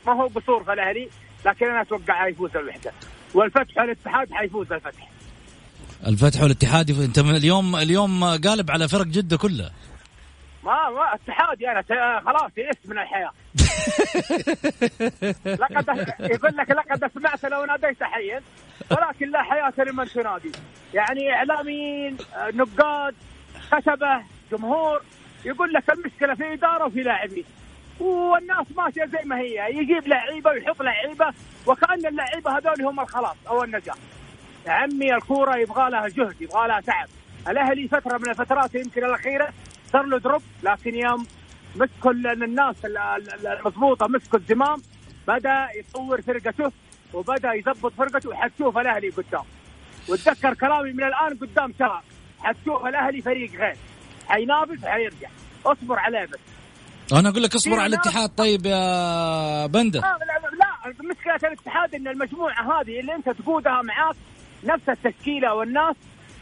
[0.08, 1.10] ما هو قصور في الأهلي
[1.46, 2.92] لكن أنا أتوقع حيفوز الوحدة.
[3.34, 5.10] والفتح الاتحاد حيفوز الفتح.
[6.08, 6.90] الفتح والاتحاد.
[7.02, 9.72] انت من اليوم اليوم قالب على فرق جدة كلها
[10.64, 11.82] ما ما اتحادي أنا.
[11.82, 13.32] ت- خلاص يئست من الحياة.
[15.62, 18.42] لقد يقول لك لقد سمعت لو ناديت حيا
[18.92, 20.52] ولكن لا حياة لمن تنادي.
[20.94, 23.16] يعني إعلاميين آه، نقاد
[23.72, 25.02] كتبه جمهور
[25.46, 27.44] يقول لك المشكلة في إدارة وفي لاعبين.
[28.00, 29.70] والناس ماشية زي ما هي.
[29.70, 31.26] يجيب لعيبة ويحط لعيبة
[31.66, 33.96] وكأن اللعيبة هذول هم الخلاص أو النجاح
[34.68, 37.08] يا عمي الكوره يبغى لها جهد يبغى لها تعب
[37.50, 39.48] الاهلي فتره من الفترات يمكن الاخيره
[39.94, 41.26] صار له دروب لكن يوم
[41.76, 44.82] مسكوا ال- الناس ال- ال- المضبوطه مسكوا الزمام
[45.28, 46.72] بدا يطور فرقته
[47.14, 49.44] وبدا يضبط فرقته وحتشوف الاهلي قدام
[50.10, 52.04] وتذكر كلامي من الان قدام شهر
[52.40, 53.76] حتشوف الاهلي فريق غير
[54.28, 55.30] حينافس حيرجع
[55.66, 56.40] اصبر عليه بس
[57.14, 62.08] أنا أقول لك اصبر على الاتحاد طيب يا بندر لا لا, لا مشكله الاتحاد ان
[62.08, 64.16] المجموعه هذه اللي انت تقودها معاك
[64.64, 65.96] نفس التشكيله والناس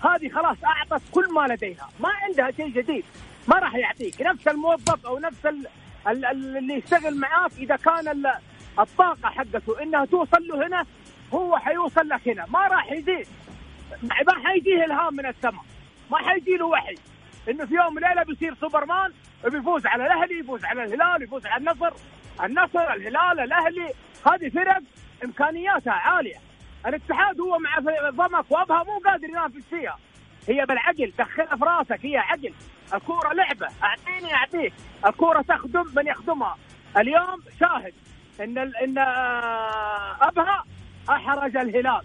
[0.03, 1.89] هذه خلاص أعطت كل ما لديها.
[1.99, 3.05] ما عندها شيء جديد.
[3.47, 4.21] ما راح يعطيك.
[4.21, 5.67] نفس الموظف أو نفس ال
[6.07, 8.33] ال ال اللي يشتغل معاك إذا كان ال
[8.79, 10.85] الطاقة حقته إنها توصل له هنا
[11.33, 12.45] هو حيوصل لك هنا.
[12.49, 13.27] ما راح يزيد
[14.03, 15.65] ما حيجيه إلهام من السماء.
[16.11, 16.95] ما حيجي له وحي.
[17.49, 19.11] إنه في يوم وليله بيصير سوبرمان
[19.45, 21.93] وبيفوز على الأهلي يفوز على الهلال يفوز على النصر.
[22.43, 23.93] النصر الهلال الأهلي.
[24.27, 24.79] هذه فرق
[25.23, 26.35] إمكانياتها عالية.
[26.87, 29.97] الاتحاد هو مع ضمك وابها مو قادر ينافس فيها
[30.47, 32.53] هي بالعقل دخلها في راسك هي عقل.
[32.93, 33.67] الكورة لعبة.
[33.83, 34.73] أعطيني أعطيك.
[35.05, 36.57] الكورة تخدم من يخدمها.
[36.97, 37.93] اليوم شاهد
[38.41, 38.57] إن.
[38.57, 40.63] إن آه، أبها
[41.09, 42.01] احرج الهلال.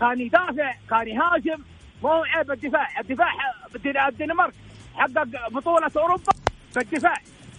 [0.00, 1.64] كان يدافع كان يهاجم.
[2.02, 3.00] ما هو عيب الدفاع.
[3.00, 4.54] الدفاع الدنمارك
[4.94, 6.32] حقق بطولة أوروبا
[6.76, 7.16] بالدفاع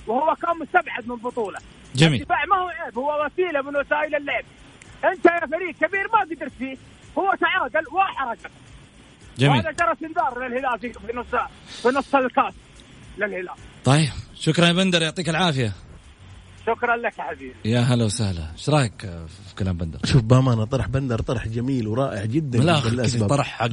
[0.07, 1.59] وهو كان مستبعد من بطولة.
[1.95, 2.21] جميل.
[2.21, 4.43] الدفاع ما هو عيب هو وسيلة من وسائل اللعب.
[5.05, 6.77] أنت يا فريق كبير ما قدرت فيه.
[7.17, 8.51] هو تعادل وأحرجك
[9.37, 9.51] جميل.
[9.51, 11.25] وهذا جرس انذار للهلال في نص
[11.81, 12.53] في نص الكاس.
[13.17, 13.49] للهلال.
[13.85, 15.73] طيب شكرا يا بندر يعطيك العافية.
[16.75, 18.51] شكرا لك يا حبيبي يا هلا وسهلا.
[18.57, 22.79] إيش رأيك في كلام بندر؟ شوف بأمانة طرح بندر طرح جميل ورائع جدا لا،.
[23.27, 23.69] طرح حق.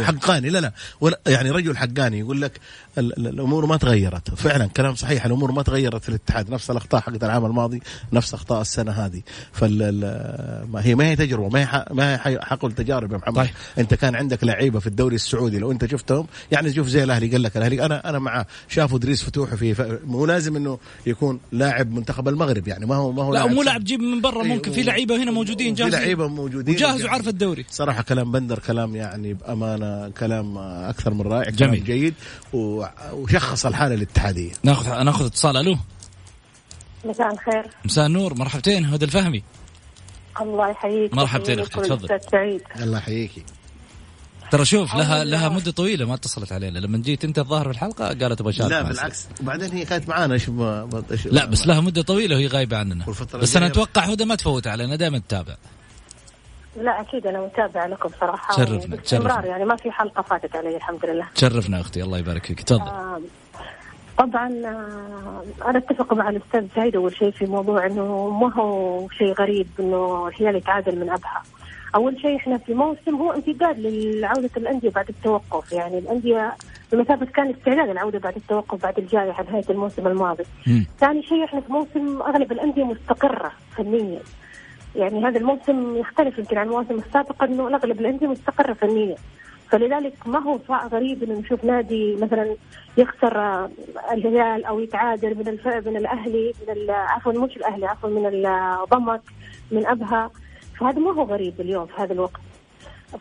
[0.00, 0.50] حقاني.
[0.50, 0.72] لا لا.
[1.00, 2.60] ولا يعني رجل حقاني يقول لك
[2.98, 4.34] ال- ال- الأمور ما تغيرت.
[4.34, 6.50] فعلا كلام صحيح الأمور ما تغيرت في الاتحاد.
[6.50, 7.80] نفس الأخطاء حقت العام الماضي
[8.12, 9.22] نفس أخطاء السنة هذه.
[9.52, 13.16] فال ال- ما هي ما هي تجربة ما هي ح- ما هي حقل تجارب يا
[13.18, 13.36] محمد.
[13.36, 13.48] طيب.
[13.78, 17.42] أنت كان عندك لعيبة في الدوري السعودي لو أنت شفتهم يعني شوف زي الأهلي قال
[17.42, 21.92] لك الأهلي أنا أنا معاه شافوا ادريس فتوح في ف- مو لازم إنه يكون لاعب
[21.92, 23.62] منتخب المغرب يعني ما هو ما هو لا مو.
[23.62, 26.00] لاعب جيب من برا أيوه، ممكن في لعيبة هنا موجودين في جاهزين.
[26.00, 27.64] لعيبة موجودين وجاهز وعارف الدوري.
[27.70, 31.84] صراحة كلام بندر كلام يعني بأمانة كلام أكثر من رائع كلام جميل.
[31.84, 32.14] جيد
[32.52, 34.52] وشخص الحالة الاتحادية.
[34.62, 35.56] ناخذ ناخذ اتصال.
[35.56, 35.76] ألو.
[37.04, 37.66] مساء الخير.
[37.84, 38.34] مساء النور.
[38.34, 39.42] مرحبتين هدى الفهمي.
[40.40, 41.14] الله يحييك.
[41.14, 42.20] مرحبتين أختي، تفضل.
[42.32, 42.60] سعيد.
[42.80, 43.42] الله يحييكي.
[44.50, 46.78] ترى شوف لها لها مدة طويلة ما اتصلت علينا.
[46.78, 49.26] لما جيت أنت الظاهر في الحلقة قالت أبغى اشارك لا بالعكس.
[49.40, 52.76] وبعدين هي كانت معانا إيش ما ما- إيش لا بس لها مدة طويلة وهي غايبة
[52.76, 53.04] عننا.
[53.34, 55.54] بس أنا أتوقع هدى ما تفوت علينا دائما تتابع.
[56.82, 58.56] لا أكيد أنا متابعة لكم صراحة.
[58.56, 59.46] شرفنا، باستمرار شرفنا.
[59.46, 61.26] يعني ما في حلقة فاتت علي الحمد لله.
[61.34, 62.80] تشرفنا أختي الله يبارك فيك تفضل.
[62.82, 63.20] آه،
[64.18, 69.32] طبعا آه، أنا أتفق مع الأستاذ سعيد أول شيء في موضوع إنه ما هو شيء
[69.32, 71.42] غريب إنه الهلال يتعادل من أبها.
[71.94, 76.52] أول شيء إحنا في موسم هو امتداد لعوده الأندية بعد التوقف يعني الأندية
[76.92, 80.86] بمثابة كان استعداد العودة بعد التوقف بعد الجائحه نهاية الموسم الماضي مم.
[80.98, 84.20] ثاني شيء إحنا في موسم أغلب الأندية مستقرة فنيا
[84.96, 89.16] يعني هذا الموسم يختلف يمكن عن المواسم السابقه إنه اغلب الأندية مستقرة فنيا
[89.70, 92.56] فلذلك ما هو صع- غريب إنه نشوف نادي مثلا
[92.96, 93.64] يخسر
[94.12, 95.66] الهلال أو يتعادل من الف...
[95.88, 96.90] من الأهلي من.
[96.90, 99.20] عفوا مش الأهلي عفوا من الضمك
[99.70, 100.30] من أبها
[100.80, 102.40] فهذا ما هو غريب اليوم في هذا الوقت.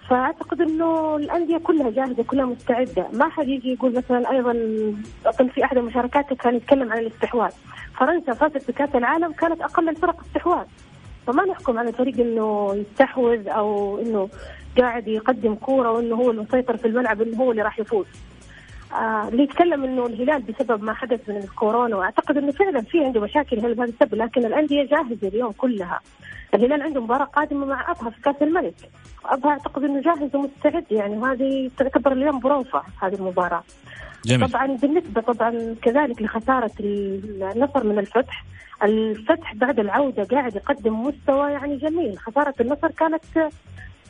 [0.09, 3.07] فأعتقد إنه الأندية كلها جاهزة كلها مستعدة.
[3.13, 4.51] ما حد يجي يقول مثلا أيضا
[5.25, 7.51] اظن في أحد المشاركات كان يتكلم عن الاستحواذ.
[7.97, 10.65] فرنسا فازت بكأس العالم كانت أقل الفرق استحواذ.
[11.27, 14.29] فما نحكم على الفريق إنه يستحوذ أو إنه
[14.77, 18.05] قاعد يقدم كورة وإنه هو المسيطر في الملعب إنه هو اللي راح يفوز.
[18.93, 23.21] آه اللي يتكلم إنه الهلال بسبب ما حدث من الكورونا وأعتقد إنه فعلا في عنده
[23.21, 25.99] مشاكل هل بهذا السبب لكن الأندية جاهزة اليوم كلها.
[26.53, 28.75] الهلال عنده مباراة قادمة مع أبها في كأس الملك.
[29.25, 33.63] أبها أعتقد إنه جاهز ومستعد يعني وهذه تعتبر اليوم بروفة هذه المباراة.
[34.25, 34.49] جميل.
[34.49, 38.45] طبعا بالنسبة طبعا كذلك لخسارة النصر من الفتح
[38.83, 42.17] الفتح بعد العودة قاعد يقدم مستوى يعني جميل.
[42.17, 43.23] خسارة النصر كانت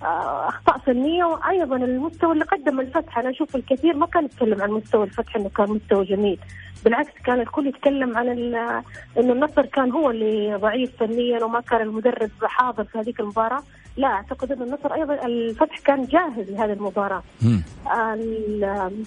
[0.04, 3.18] آه، أخطاء فنية وأيضا المستوى اللي قدم الفتح.
[3.18, 6.40] أنا أشوف الكثير ما كان يتكلم عن مستوى الفتح إنه كان مستوى جميل.
[6.88, 12.30] بالعكس كان الكل يتكلم عن إنه النصر كان هو اللي ضعيف فنيا وما كان المدرب
[12.44, 13.64] حاضر في هذيك المباراة.
[13.98, 17.24] لا أعتقد إنه النصر أيضا الفتح كان جاهز لهذه المباراة.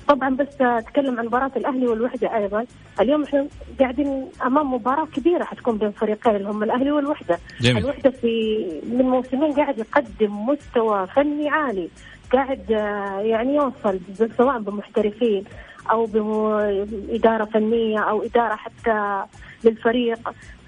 [0.09, 2.67] طبعا بس أتكلم عن مباراة الأهلي والوحدة أيضا.
[3.01, 3.47] اليوم إحنا
[3.81, 7.39] قاعدين أمام مباراة كبيرة حتكون بين فريقين اللي هم الأهلي والوحدة.
[7.61, 7.85] جميل.
[7.85, 11.89] الوحدة في من موسمين قاعد يقدم مستوى فني عالي.
[12.33, 14.01] قاعد آه، يعني يوصل
[14.37, 15.45] سواء بمحترفين
[15.91, 19.23] أو باداره فنية أو إدارة حتى
[19.65, 20.19] للفريق.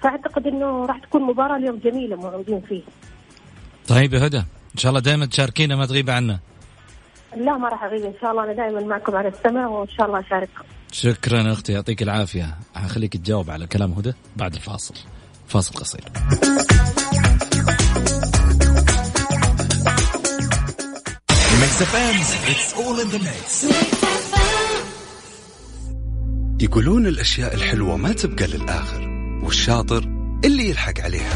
[0.01, 2.83] فأعتقد إنه راح تكون مباراة اليوم جميلة موعودين فيها
[3.87, 6.39] طيب يا هدى إن شاء الله دائما تشاركينا ما تغيب عنا.
[7.37, 8.05] لا ما راح أغيب.
[8.05, 12.01] إن شاء الله أنا دائما معكم على السمع وإن شاء الله اشارككم شكرا أختي يعطيك
[12.01, 12.57] العافية.
[12.75, 14.95] حخليك تجاوب على كلام هدى بعد الفاصل.
[15.47, 16.01] فاصل قصير.
[21.61, 22.15] Mix FM
[22.51, 23.65] it's all in the mix
[26.63, 29.01] يقولون الأشياء الحلوة ما تبقى للآخر
[29.43, 30.03] والشاطر
[30.45, 31.35] اللي يلحق عليها.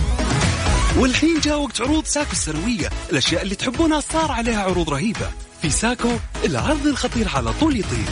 [0.97, 2.89] والحين جاء وقت عروض ساكو السنوية.
[3.11, 5.29] الأشياء اللي تحبونها صار عليها عروض رهيبة.
[5.61, 6.09] في ساكو
[6.45, 8.05] العرض الخطير على طول يطير.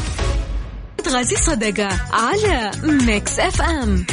[1.07, 4.05] غازي صدقة على Mix FM.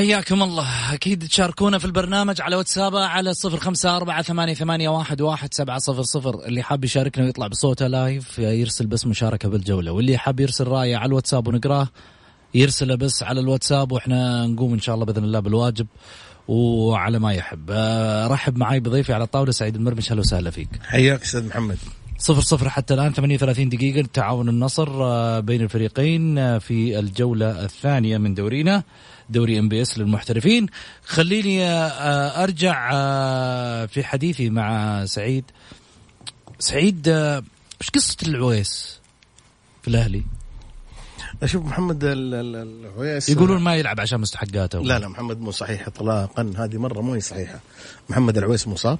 [0.00, 0.94] حياكم الله.
[0.94, 5.78] أكيد تشاركونا في البرنامج على واتسابه على صفر خمسة أربعة ثمانية, ثمانية واحد, واحد سبعة
[5.78, 6.44] صفر صفر.
[6.44, 9.92] اللي حاب يشاركنا ويطلع بصوته live يرسل بس مشاركة بالجولة.
[9.92, 11.88] واللي حاب يرسل رأيه على الواتساب ونقراه
[12.54, 15.86] يرسله بس على الواتساب وإحنا نقوم إن شاء الله بإذن الله بالواجب
[16.48, 17.66] وعلى ما يحب.
[17.70, 20.10] آه، رحب معي بضيفي على الطاولة سعيد المرمش.
[20.10, 20.68] أهلا وسهلا فيك.
[20.82, 21.78] حياك أستاذ محمد.
[22.18, 28.18] صفر صفر حتى الآن 38 دقيقة تعاون النصر آه، بين الفريقين آه، في الجولة الثانية
[28.18, 28.82] من دورينا.
[29.30, 30.66] دوري إم بي إس للمحترفين.
[31.04, 35.44] خليني آه، آه، أرجع آه، في حديثي مع سعيد.
[36.58, 39.00] سعيد إيش قصة العويس
[39.82, 40.22] في الأهلي؟
[41.42, 44.78] أشوف محمد ال- ال- العويس يقولون ما يلعب عشان مستحقاته.
[44.80, 46.52] لا لا محمد مو صحيح اطلاقا.
[46.56, 47.60] هذه مرة مو صحيحة.
[48.08, 48.98] محمد العويس مصاب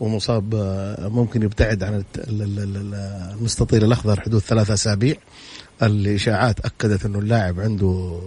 [0.00, 0.54] ومصاب
[0.98, 5.16] ممكن يبتعد عن المستطيل الأخضر حدود ثلاثة أسابيع.
[5.82, 8.20] الإشاعات أكدت إنه اللاعب عنده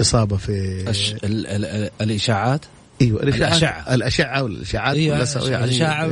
[0.00, 2.60] اصابه في الش- ال- ال- ال- الإشاعات؟
[3.02, 3.52] أيوه الإشاعات.
[3.52, 3.94] الأشعة.
[3.94, 6.06] الأشعة والاشاعات أيوة، يعني الأشعة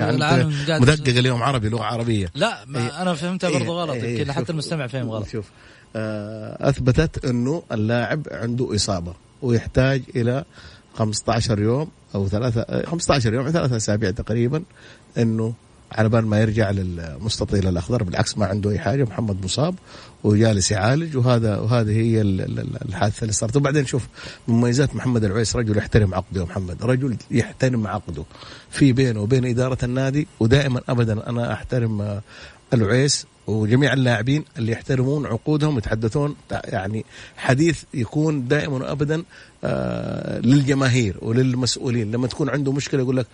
[0.69, 2.31] يعني مدقق اليوم عربي لغة عربية.
[2.35, 5.29] لا ما أنا فهمتها إيه، برضو غلط إيه، يمكن شوف- حتى المستمع فهم غلط.
[5.29, 5.45] شوف.
[5.97, 10.45] آه، أثبتت إنه اللاعب عنده إصابة ويحتاج إلى
[10.95, 14.63] 15 يوم أو ثلاثة آه، 15 يوم ثلاثة أسابيع تقريبا
[15.19, 15.55] إنه
[15.93, 19.75] على بال ما يرجع للمستطيل الأخضر بالعكس ما عنده أي حاجة محمد مصاب
[20.25, 23.57] وجالس يعالج وهذا وهذه هي ال- ال- الحادثة اللي صارت.
[23.57, 24.07] وبعدين شوف
[24.49, 28.25] مميزات محمد العويس رجل يحترم عقده يا محمد رجل يحترم عقده.
[28.71, 32.23] في بينه وبين إدارة النادي ودائما ابدا أنا أحترم آه،
[32.75, 37.05] العويس وجميع اللاعبين اللي يحترمون عقودهم يتحدثون يعني
[37.37, 39.23] حديث يكون دائما وابدا
[39.65, 42.11] آه للجماهير وللمسؤولين.
[42.11, 43.27] لما تكون عنده مشكلة يقول لك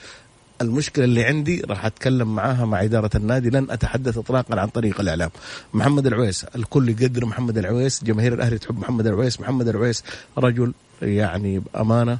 [0.60, 5.30] المشكلة اللي عندي راح أتكلم معاها مع إدارة النادي لن أتحدث اطلاقا عن طريق الإعلام.
[5.74, 10.04] محمد العويس الكل يقدر محمد العويس جماهير الأهلي تحب محمد العويس محمد العويس
[10.38, 12.18] رجل يعني بأمانة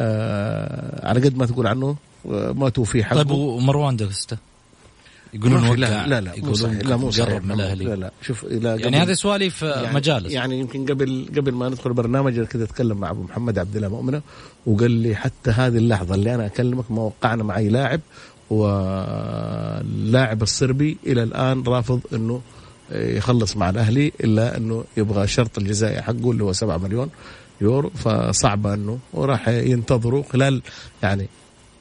[0.00, 1.96] آه على قد ما تقول عنه
[2.30, 3.16] آه، ما توفي حقه.
[3.22, 4.36] طيب ومروان داكستا
[5.34, 7.52] يقولون لا لا لا مو يقولون لا مو قرب من.
[7.52, 7.84] الأهلي.
[7.84, 10.32] لا لا شوف لا يعني هذه سواليف يعني مجالس.
[10.32, 14.22] يعني يمكن قبل قبل ما ندخل البرنامج كنت أتكلم مع أبو محمد عبد الله مؤمنة
[14.66, 18.00] وقال لي حتى هذه اللحظة اللي أنا أكلمك ما وقعنا مع أي لاعب
[18.50, 22.40] واللاعب الصربي إلى الآن رافض إنه
[22.90, 27.10] يخلص مع الأهلي إلا إنه يبغى الشرط الجزائي حقه اللي هو 7 مليون
[27.60, 30.62] يورو فصعبه إنه وراح ينتظروا خلال
[31.02, 31.28] يعني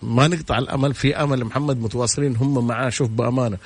[0.04, 3.58] ما نقطع الأمل في أمل محمد متواصلين هم معاه شوف بأمانة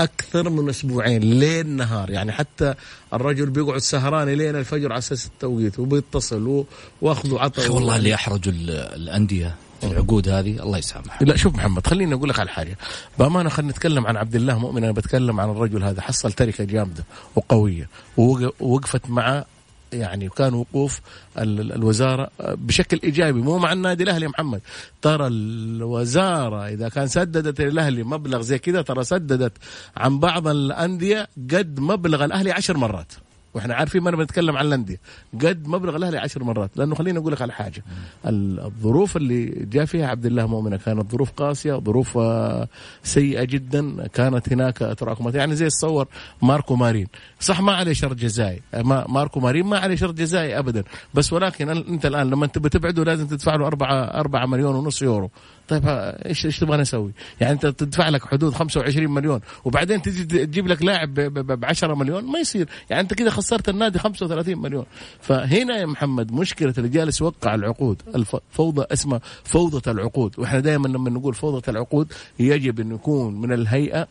[0.00, 2.10] أكثر من أسبوعين ليل نهار.
[2.10, 2.74] يعني حتى
[3.14, 6.64] الرجل بيقعد سهران لين الفجر على أساس التوقيت وبيتصل
[7.02, 12.14] وأخذوا عطوا والله اللي احرجوا ال- الأندية العقود هذه الله يسامحه لا شوف محمد خليني
[12.14, 12.78] أقول لك على حاجة.
[13.18, 17.04] بأمانة خلينا نتكلم عن عبد الله مؤمن أنا بتكلم عن الرجل هذا حصل تركة جامدة
[17.36, 19.44] وقوية ووق- ووقفت مع
[19.92, 21.00] يعني كان وقوف
[21.38, 24.60] ال- الوزارة بشكل إيجابي مو مع النادي الأهلي محمد.
[25.02, 29.52] ترى الوزارة إذا كان سددت الاهلي مبلغ زي كذا ترى سددت
[29.96, 33.12] عن بعض الأندية قد مبلغ الأهلي عشر مرات.
[33.54, 35.00] وإحنا عارفين ما أنا بنتكلم عن الانديه
[35.34, 36.70] قد مبلغ الأهلي عشر مرات.
[36.76, 37.84] لأنه خليني أقول لك على حاجة.
[38.26, 42.68] ال- الظروف اللي جاء فيها عبد الله مؤمنه كانت ظروف قاسية ظروف آه،
[43.02, 44.06] سيئة جدا.
[44.06, 45.34] كانت هناك تراكمات.
[45.34, 46.06] يعني زي تصور
[46.42, 47.06] ماركو مارين.
[47.40, 48.62] صح ما عليه شرط جزائي.
[48.74, 50.84] ما ماركو مارين ما عليه شرط جزائي ابدا.
[51.14, 55.30] بس ولكن أنت الآن لما تبي تبعده لازم تدفع له 4 4 مليون ونص يورو.
[55.72, 55.82] طيب
[56.26, 60.82] إيش إيش تبغى نسوي؟ يعني أنت تدفع لك حدود 25 مليون وبعدين تجي تجيب لك
[60.82, 62.68] لاعب ب 10 مليون ما يصير.
[62.90, 64.84] يعني أنت كذا خسرت النادي 35 مليون.
[65.20, 70.34] فهنا يا محمد مشكلة اللي جالس يوقع العقود الفوضى اسمها فوضى العقود.
[70.38, 74.08] وإحنا دائما لما نقول فوضى العقود يجب أن يكون من الهيئة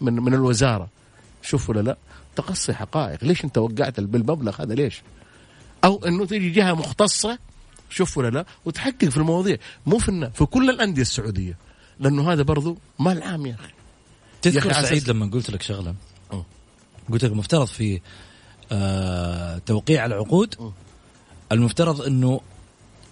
[0.00, 0.88] من من الوزارة.
[1.42, 1.96] شوف ولا لا؟
[2.36, 3.24] تقصي حقائق.
[3.24, 5.02] ليش أنت وقعت بالمبلغ هذا؟ ليش؟
[5.84, 7.38] أو إنه تيجي جهة مختصة
[7.90, 9.56] شوف ولا لا وتحقق في المواضيع.
[9.86, 11.56] مو في النا- في كل الأندية السعودية.
[12.00, 13.64] لأنه هذا برضو مال عام يا أخي.
[13.64, 13.72] يا
[14.42, 15.94] تذكر أخي سعيد لما قلت لك شغلة.
[17.12, 18.00] قلت لك المفترض في
[18.72, 20.72] آه توقيع العقود
[21.52, 22.40] المفترض إنه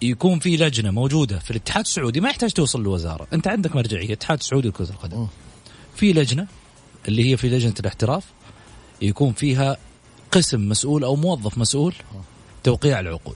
[0.01, 4.37] يكون في لجنة موجودة في الاتحاد السعودي ما يحتاج توصل للوزارة، أنت عندك مرجعية الاتحاد
[4.39, 5.27] السعودي لكره القدم.
[5.95, 6.47] في لجنة
[7.07, 8.25] اللي هي في لجنة الاحتراف
[9.01, 9.77] يكون فيها
[10.31, 11.93] قسم مسؤول أو موظف مسؤول
[12.63, 13.35] توقيع العقود.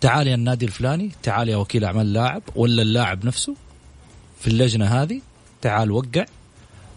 [0.00, 3.54] تعال يا النادي الفلاني، تعال يا وكيل أعمال اللاعب ولا اللاعب نفسه
[4.40, 5.20] في اللجنة هذه
[5.62, 6.26] تعال وقع.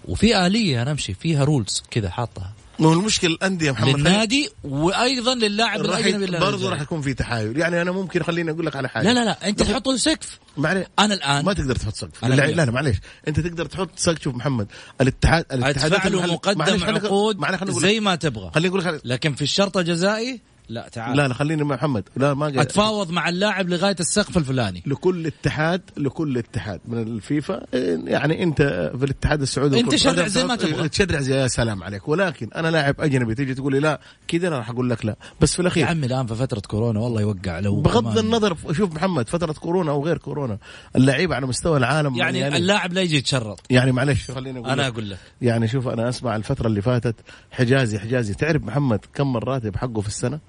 [0.07, 2.53] وفي آلية نمشي فيها رولز كذا حاطها.
[2.79, 6.69] مو المشكلة الأندية محمد للنادي وأيضا للاعب الأجنبي برضه.
[6.69, 7.57] راح يكون في تحايل.
[7.57, 9.05] يعني أنا ممكن خليني أقول لك على حاجة.
[9.05, 12.25] لا لا لا أنت تحط له سقف معلش أنا الآن ما تقدر تحط سقف.
[12.25, 12.51] لا, لا.
[12.51, 14.23] لا معلش أنت تقدر تحط سقف.
[14.23, 14.67] شوف محمد
[15.01, 17.99] الاتحاد الاتحادات أدفع له مقدم عقود زي.
[17.99, 18.51] ما تبغى.
[18.55, 20.41] خليني أقول لك لكن في الشرط الجزائي
[20.73, 21.17] لا تعال.
[21.17, 22.03] لا لا خليني مع محمد.
[22.17, 24.83] لا ما قال أتفاوض مع اللاعب لغاية السقف الفلاني.
[24.85, 26.81] لكل اتحاد لكل اتحاد.
[26.87, 27.65] من الفيفا
[28.07, 28.61] يعني أنت
[28.97, 30.89] في الاتحاد السعودي أنت شرع زي ما تبغى.
[30.89, 32.07] تشرع زي يا سلام عليك.
[32.07, 35.15] ولكن أنا لاعب أجنبي تيجي تقول لي لا كذا أنا راح أقول لك لا.
[35.41, 38.17] بس في يا الاخير عمي الآن في فترة كورونا والله يوقع لو بغض.
[38.17, 40.57] النظر شوف محمد فترة كورونا أو غير كورونا
[40.95, 43.59] اللعيبه على مستوى العالم يعني, يعني اللاعب لا يجي يتشرط.
[43.69, 44.87] يعني معلش خليني أقول أنا.
[44.87, 45.17] أقول لك.
[45.41, 47.15] يعني شوف أنا أسمع الفترة اللي فاتت
[47.51, 48.33] حجازي حجازي.
[48.33, 50.39] تعرف محمد كم الراتب حقه في السنة؟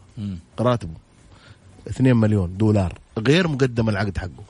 [0.61, 0.95] راتبه.
[1.89, 2.99] 2 مليون دولار.
[3.19, 4.45] غير مقدم العقد حقه.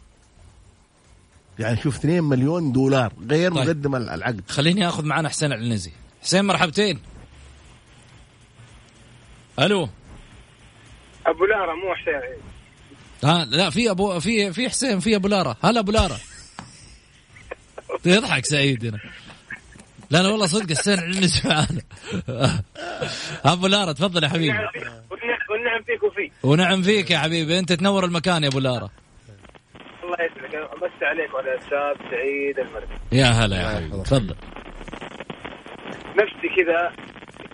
[1.59, 3.65] يعني شوف 2 مليون دولار غير طيب.
[3.65, 4.41] مقدم العقد.
[4.49, 5.93] خليني آخذ معنا حسين العنزي.
[6.23, 7.01] حسين مرحبتين
[9.59, 9.89] ألو.
[11.27, 12.39] أبو لارا مو حسين.
[13.25, 15.57] ها لا في أبو في في حسين في أبو لارا.
[15.63, 16.19] هلا أبو لارا.
[18.05, 18.99] يضحك سعيد هنا.
[20.11, 21.83] لا لا والله صدق حسين العنزي معانا.
[23.45, 24.59] أبو لارا تفضل يا حبيبي.
[25.87, 26.33] فيك- وفيك.
[26.43, 27.59] ونعم فيك يا حبيبي.
[27.59, 28.89] انت تنور المكان يا أبو لارا.
[30.05, 30.55] الله يسعدك.
[30.55, 34.03] أمسي عليك وعلى الأستاذ سعيد المرسي يا هلا يا حبيبي.
[34.03, 34.37] تفضل.
[36.17, 36.93] نفسي كذا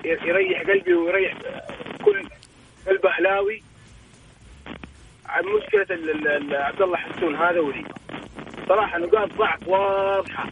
[0.05, 1.35] يريح قلبي ويريح
[2.05, 2.23] كل
[2.87, 3.63] قلب أهلاوي.
[5.27, 7.85] عن مشكلة ال- ال- ال- عبد الله حسون هذا ولي
[8.69, 10.45] صراحة نقاط ضعف واضحة.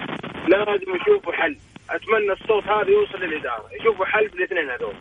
[0.48, 1.56] لازم يشوفوا حل.
[1.90, 3.64] أتمنى الصوت هذا يوصل للإدارة.
[3.80, 4.94] يشوفوا حل بالاثنين هذول.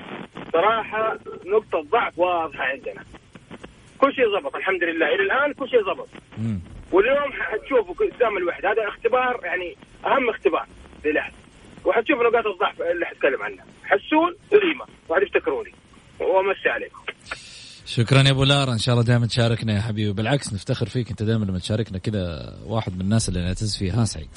[0.58, 3.04] صراحة نقطة ضعف واضحة عندنا.
[3.98, 5.08] كل شيء زبط الحمد لله.
[5.08, 5.82] إلى الآن كل شيء
[6.38, 6.60] مم.
[6.92, 10.66] واليوم حتشوفوا قدام الوحد هذا اختبار يعني أهم اختبار
[11.06, 11.36] للاهلي
[11.86, 13.66] وحتشوفوا نقاط الضعف اللي حتكلم عنها.
[13.86, 15.72] حسون وليما وهذه افتكروني
[16.20, 17.02] وامسي عليكم.
[17.88, 18.74] شكرا يا أبو لارا.
[18.74, 20.12] إن شاء الله دائما تشاركنا يا حبيبي.
[20.14, 24.06] بالعكس نفتخر فيك أنت دائما لما تشاركنا كذا واحد من الناس اللي نعتز فيها ها
[24.06, 24.28] سعيد.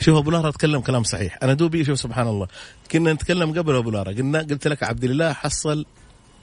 [0.00, 1.38] شوف أبو لارا تكلم كلام صحيح.
[1.42, 2.48] أنا دوبي شوف سبحان الله.
[2.92, 4.12] كنا نتكلم قبل أبو لارا.
[4.12, 5.86] قلنا قلت لك عبد الله حصل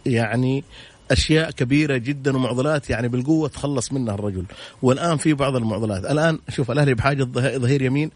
[0.05, 0.63] يعني
[1.11, 4.45] أشياء كبيرة جدا ومعضلات يعني بالقوة تخلص منها الرجل.
[4.81, 6.05] والآن في بعض المعضلات.
[6.05, 8.11] الآن شوف الأهلي بحاجة ظه- ظهير يمين.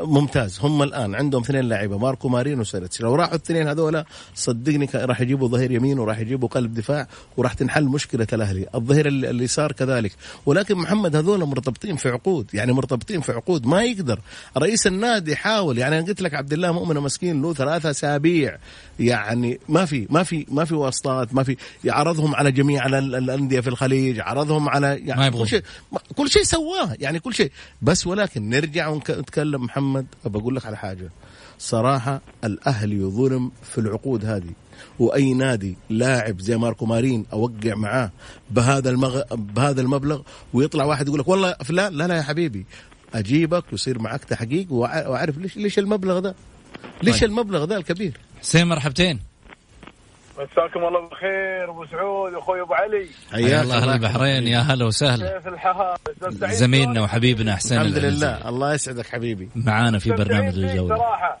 [0.00, 0.58] ممتاز.
[0.62, 5.48] هم الآن عندهم اثنين لاعيبه ماركو مارين وسيرتش لو راحوا الاثنين هذولا صدقني راح يجيبوا
[5.48, 7.06] ظهير يمين وراح يجيبوا قلب دفاع
[7.36, 8.66] وراح تنحل مشكلة الأهلي.
[8.74, 10.12] الظهير ال- اليسار كذلك.
[10.46, 14.20] ولكن محمد هذول مرتبطين في عقود يعني مرتبطين في عقود ما يقدر.
[14.58, 18.56] رئيس النادي حاول يعني أنا قلت لك عبد الله مؤمن مسكين له ثلاثة أسابيع.
[19.00, 21.56] يعني ما في ما في ما في واسطات ما في.
[21.86, 25.42] عرضهم على جميع ال- ال- الأندية في الخليج عرضهم على يعني ما يبغون.
[25.44, 25.62] كل شيء
[26.16, 27.50] كل شيء سواه يعني كل شيء.
[27.82, 31.10] بس ولكن نرجع ونتكلم محمد بقول لك على حاجة.
[31.58, 34.50] صراحة الأهلي ظلم في العقود هذه.
[34.98, 38.10] وأي نادي لاعب زي ماركو مارين أوقع معاه
[38.50, 39.22] بهذا المغ...
[39.32, 40.20] بهذا المبلغ
[40.52, 42.66] ويطلع واحد يقول لك والله فلان لا لا يا حبيبي.
[43.14, 46.34] أجيبك ويصير معك تحقيق وأعرف ليش ليش المبلغ ده؟
[47.02, 47.30] ليش طيب.
[47.30, 49.20] المبلغ ده الكبير؟ حسين مرحبتين.
[50.38, 53.08] مساكم الله بالخير أبو سعود أخوي أبو علي.
[53.32, 55.38] حيا الله أهل البحرين يا هلا وسهلا.
[55.38, 55.96] كيف الحال؟
[56.54, 57.98] زميلنا وحبيبنا حسين الحمد.
[57.98, 58.48] لله.
[58.48, 59.48] الله يسعدك حبيبي.
[59.54, 60.96] معانا في برنامج الجولة.
[60.96, 61.40] صراحة؟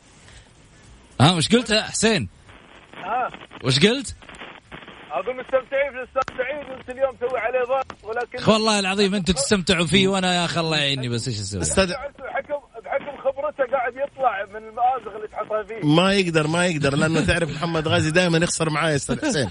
[1.20, 2.28] ها وش قلت يا حسين؟
[2.96, 3.30] ها؟
[3.64, 4.16] وش قلت؟
[5.12, 9.86] أقول مستمتعين في الأستاذ سعيد وأنت اليوم تسوي عليه ضغط ولكن والله العظيم أنتم تستمتعوا
[9.86, 11.92] فيه وأنا يا أخي الله يعيني بس إيش أسوي؟ بحكم
[13.58, 15.86] خبرته قاعد يطلع من المآزق اللي تحطها فيه.
[15.86, 19.50] ما يقدر ما يقدر لأنه تعرف محمد غازي دائما يخسر معاي أستاذ حسين.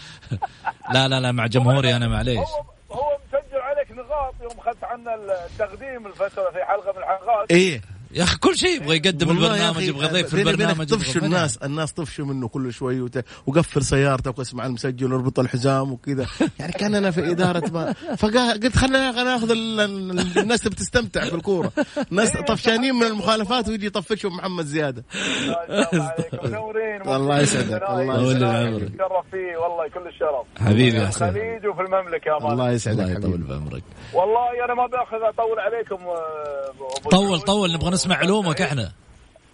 [0.93, 2.47] لا لا لا مع جمهوري أنا معليش.
[2.91, 7.51] هو مسجل عليك نقاط يوم اخذت عنا التقديم الفترة في حلقة من الحلقات.
[7.51, 7.81] إيه.
[8.13, 11.21] يا أخي كل شيء يبغى يقدم البرنامج يبغى ضيف في بيني وبينك البرنامج يبغى طفشوا.
[11.21, 13.25] الناس الناس طفشوا منه كل شوي وت...
[13.47, 16.25] وقفل سيارتك واسمع المسجل واربط الحزام وكذا.
[16.59, 19.79] يعني كاننا في إدارة ما فقلت خلينا ناخذ ال...
[19.79, 21.71] ال- الناس تبي تستمتع في الكورة.
[22.11, 25.03] الناس طفشانين من المخالفات ويجي يطفشهم محمد زيادة.
[27.05, 28.35] الله يسعدك الله يسعدك.
[28.35, 28.93] يسعدك.
[28.93, 30.67] تشرف فيه والله كل الشرف.
[30.67, 31.27] حبيبي يا في حسين.
[31.27, 33.83] الخليج وفي المملكة يا الله يسعدك الله يطول بعمرك.
[34.13, 37.39] والله أنا ما بأخذ أطول عليكم آه، طول.
[37.41, 38.91] طول نبغى نسمع علومك إحنا.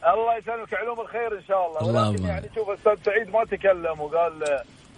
[0.07, 1.81] الله يسلمك علوم الخير إن شاء الله.
[1.81, 4.43] اللهم ولكن يعني شوف أستاذ سعيد ما تكلم وقال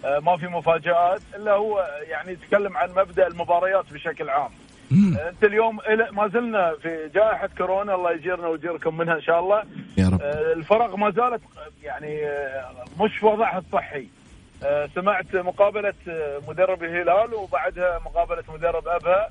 [0.06, 4.52] آه، ما في مفاجآت إلا هو يعني يتكلم عن مبدأ المباريات بشكل عام.
[4.92, 5.80] آه، أنت اليوم
[6.12, 9.64] ما زلنا في جائحة كورونا الله يجيرنا ويجيركم منها إن شاء الله.
[9.98, 10.22] يا رب.
[10.22, 11.42] آه، الفرق ما زالت
[11.84, 14.08] يعني آه، مش في وضعها الصحي.
[14.64, 19.26] آه، سمعت مقابلة آه، مدرب الهلال وبعدها مقابلة مدرب أبها.
[19.26, 19.30] آه،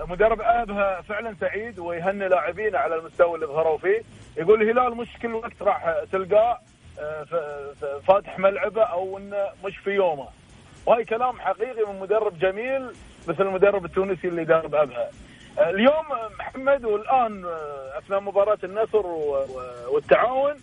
[0.00, 4.02] مدرب أبها فعلا سعيد ويهني لاعبين على المستوى اللي ظهروا فيه.
[4.36, 6.58] يقول الهلال مش كل وقت راح تلقاه
[8.08, 10.28] فاتح ملعبه أو إنه مش في يومه.
[10.86, 12.90] وهي كلام حقيقي من مدرب جميل
[13.28, 15.10] مثل المدرب التونسي اللي دارب أبها.
[15.58, 16.04] آه، اليوم
[16.38, 19.06] محمد والآن آه، أثناء مباراة النصر
[19.88, 20.54] والتعاون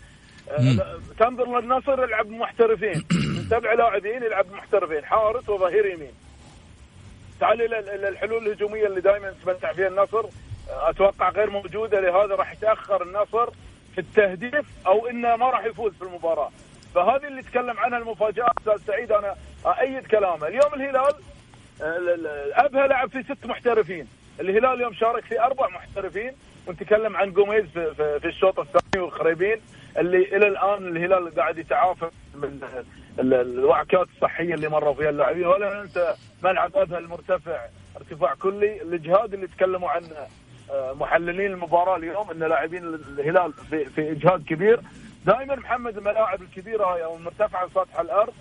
[0.52, 3.04] آه، تنظر للنصر يلعب محترفين.
[3.50, 6.14] سبع لاعبين يلعب محترفين حارس وظهير يمين.
[7.40, 10.26] تعال إلى الحلول الهجومية اللي دائما يتمتع فيها النصر.
[10.70, 13.50] آه، أتوقع غير موجودة لهذا راح يتأخر النصر
[13.96, 16.50] في التهديف أو إنه ما راح يفوز في المباراة.
[16.96, 20.48] فهذه اللي تكلم عنها المفاجآت أستاذ سعيد أنا ايد كلامه.
[20.48, 21.14] اليوم الهلال
[21.82, 24.08] آه، أبها لعب في ست محترفين.
[24.40, 26.32] الهلال اليوم شارك في أربع محترفين.
[26.68, 29.62] ونتكلم عن جوميز في, الشوط الثاني والخريبين.
[29.98, 32.60] اللي إلى الآن الهلال قاعد يتعافى من
[33.20, 35.46] ال- الوعكات الصحية اللي مروا فيها اللاعبين.
[35.48, 36.14] ولا ننسى
[36.44, 37.66] ملعب أبها المرتفع.
[37.98, 38.82] ارتفاع كلي.
[38.82, 40.08] الإجهاد اللي تكلموا عنه
[40.72, 44.80] آه، محللين المباراة اليوم إن لاعبين الهلال في, في إجهاد كبير.
[45.26, 48.34] دائما محمد الملاعب الكبيرة هاي أو المرتفعه عن سطح الأرض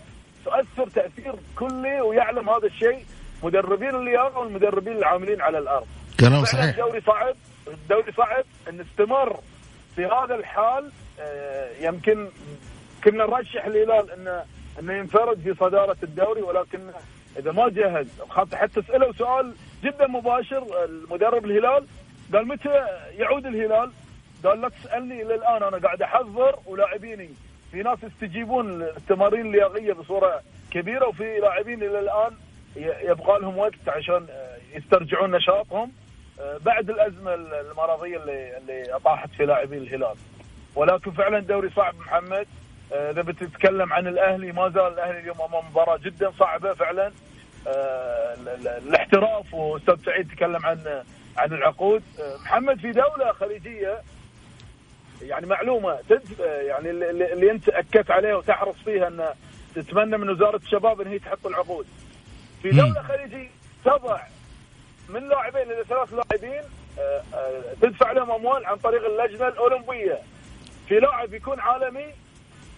[0.45, 3.05] تؤثر تأثير كلي ويعلم هذا الشيء
[3.43, 5.87] مدربين اللياقه والمدربين العاملين على الأرض.
[6.21, 6.65] كلام صحيح.
[6.65, 7.35] الدوري صعب.
[7.69, 8.45] الدوري صعب.
[8.69, 9.37] ان استمر
[9.97, 10.93] في هذا الحال.
[11.81, 12.29] يمكن
[13.05, 14.45] كنا نرشح الهلال انه
[14.81, 16.81] إنه ينفرد في صدارة الدوري ولكن
[17.39, 18.07] إذا ما جهز
[18.53, 19.55] حتى سالوا سؤال
[19.85, 21.87] جدا مباشر المدرب الهلال
[22.33, 22.85] قال متى
[23.19, 23.93] يعود الهلال؟
[24.45, 27.31] قال لا تسألني إلى الآن أنا قاعد أحضر ولاعبيني
[27.73, 32.31] في ناس يستجيبون للتمارين اللياقيه بصورة كبيرة وفي لاعبين إلى الآن
[32.77, 35.93] يبقى لهم وقت عشان آه، يسترجعون نشاطهم
[36.41, 40.15] آه، بعد الأزمة المرضية اللي اللي طاحت في لاعبي الهلال
[40.75, 42.47] ولكن فعلا الدوري صعب محمد.
[42.93, 47.12] آه، إذا بتتكلم عن الأهلي ما زال الأهلي اليوم أمام مباراة جدا صعبة فعلا.
[47.66, 51.03] آه، ال- ال- الاحتراف وأستاذ سعيد تكلم عن
[51.37, 52.03] عن العقود.
[52.20, 54.03] آه، محمد في دولة خليجية
[55.23, 59.29] يعني معلومة تد- يعني اللي, أنت أكدت عليها وتحرص فيها أن
[59.75, 61.87] تتمنى من وزارة الشباب إن هي تحط العقود.
[62.62, 63.51] في دولة خليجية
[63.85, 64.20] تضع
[65.09, 66.62] من لاعبين إلى ثلاث لاعبين
[67.83, 70.18] تدفع لهم أموال عن طريق اللجنة الأولمبية.
[70.93, 72.07] في لاعب يكون عالمي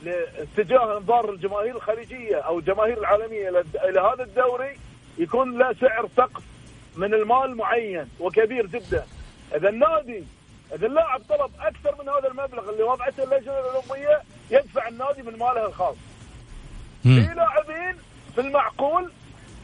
[0.02, 3.48] لاتجاه انظار الجماهير الخليجية أو الجماهير العالمية
[3.84, 4.76] إلى هذا الدوري
[5.18, 6.42] يكون له سعر سقف
[6.96, 9.06] من المال معين وكبير جدا.
[9.54, 10.24] إذا النادي
[10.74, 15.66] إذا اللاعب طلب أكثر من هذا المبلغ اللي وضعته اللجنة الأولمبية يدفع النادي من ماله
[15.66, 15.96] الخاص.
[17.02, 17.96] في لاعبين
[18.34, 19.12] في المعقول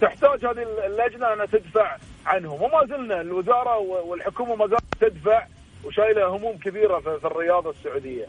[0.01, 1.97] تحتاج هذه اللجنة انها تدفع
[2.27, 2.63] عنهم.
[2.63, 5.47] وما زلنا الوزارة والحكومة ما زالت تدفع
[5.85, 8.27] وشايله هموم كبيرة في الرياضة السعودية.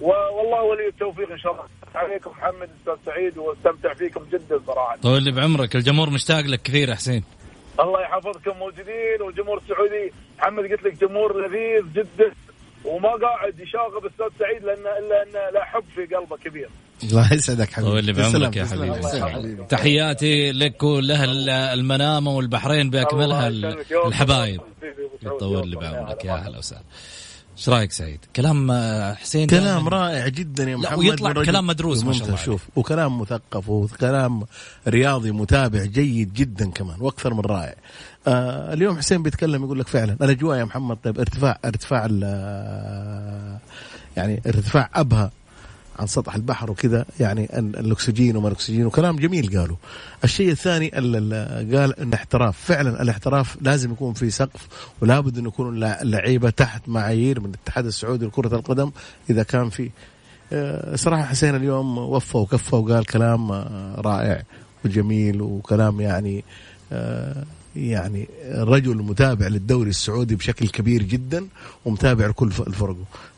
[0.00, 1.64] والله ولي التوفيق إن شاء الله.
[1.94, 4.96] عليكم محمد أستاذ سعيد واستمتع فيكم جدا صراحة.
[4.96, 5.76] طول بعمرك.
[5.76, 7.24] الجمهور مشتاق لك كثير حسين.
[7.80, 10.12] الله يحفظكم موجودين والجمهور السعودي.
[10.38, 12.32] محمد قلت لك جمهور لذيذ جدا.
[12.84, 16.68] وما قاعد يشاغب أستاذ سعيد لأن الا ان لا حب في قلبه كبير.
[17.02, 17.90] الله يسعدك حبيبي.
[17.92, 19.64] واللي بعمرك يا حبيبي.
[19.64, 22.94] تحياتي لك ولأهل المنامة والبحرين.
[22.94, 24.60] يوم الحبايب.
[25.22, 26.24] يطول لي بعمرك.
[26.24, 26.82] يا هلا وسهلا.
[27.60, 31.66] إيش رأيك سعيد؟ كلام آه، حسين كلام دائماً- رائع جدا يا لا، محمد ويطلع كلام
[31.66, 34.42] مدروس ما شاء الله شوف وكلام مثقف وكلام
[34.88, 37.74] رياضي متابع جيد جدا كمان وأكثر من رائع.
[38.26, 43.58] آه اليوم حسين بيتكلم يقول لك فعلا الاجواء يا محمد طيب ارتفاع ارتفاع ال-
[44.16, 45.30] يعني ارتفاع أبها
[46.00, 49.76] عن سطح البحر وكذا يعني الأكسجين وما الأكسجين وكلام جميل قالوا.
[50.24, 54.68] الشيء الثاني ال- ال- قال إن احتراف فعلا الاحتراف لازم يكون في سقف
[55.00, 58.90] ولابد انه يكون الل- اللعيبه تحت معايير من الاتحاد السعودي لكرة القدم
[59.30, 59.90] إذا كان في
[60.52, 64.42] آه، صراحة حسين اليوم وفى وكفى وقال كلام آه، رائع
[64.84, 66.44] وجميل وكلام يعني
[66.92, 67.44] آه،
[67.76, 71.46] يعني رجل متابع للدوري السعودي بشكل كبير جدا
[71.84, 72.96] ومتابع لكل ف- الفرق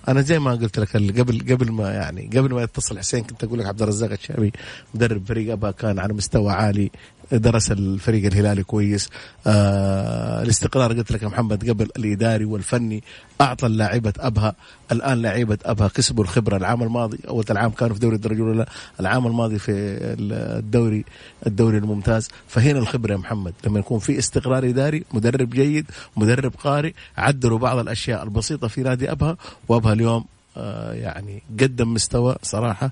[0.09, 3.59] أنا زي ما قلت لك قبل قبل ما يعني قبل ما يتصل حسين كنت أقول
[3.59, 4.53] لك عبد الرزاق الشعبي
[4.95, 6.91] مدرب فريق ابها كان على مستوى عالي
[7.33, 9.11] درس الفريق الهلالي كويس.
[9.47, 13.03] آه الاستقرار قلت لك يا محمد قبل الإداري والفني
[13.41, 14.55] أعطى اللاعبة أبها.
[14.93, 18.67] الآن لاعيبة أبها كسبوا الخبرة العام الماضي أول العام كانوا في دوري الدرجة الأولى
[19.01, 21.05] العام الماضي في الدوري
[21.47, 22.29] الدوري الممتاز.
[22.49, 27.79] فهنا الخبرة يا محمد لما يكون في استقرار إداري مدرب جيد مدرب قارئ عدلوا بعض
[27.79, 29.37] الأشياء البسيطة في نادي أبها.
[29.69, 30.25] وأبها اليوم
[30.57, 32.91] آه يعني قدم مستوى صراحة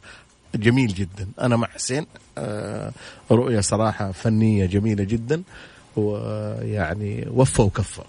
[0.55, 1.29] جميل جدا.
[1.41, 2.07] أنا مع حسين.
[2.41, 2.93] آه
[3.31, 5.43] رؤية صراحة فنية جميلة جدا
[5.97, 8.03] ويعني وفى وكفى.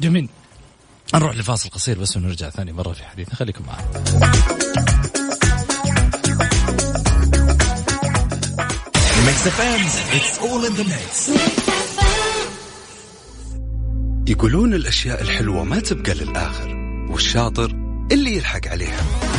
[0.00, 0.28] جميل.
[1.14, 4.02] نروح لفاصل قصير بس ونرجع ثاني مرة في حديثنا خليكم معنا.
[14.28, 16.76] يقولون الأشياء الحلوة ما تبقى للآخر
[17.10, 17.70] والشاطر
[18.12, 19.31] اللي يلحق عليها.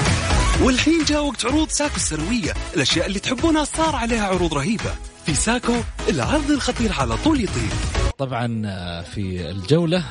[0.61, 4.95] والحين جاء وقت عروض ساكو السنوية الأشياء اللي تحبونها صار عليها عروض رهيبة.
[5.25, 5.73] في ساكو
[6.09, 7.69] العرض الخطير على طول يطير.
[8.17, 10.03] طبعا آه، في الجولة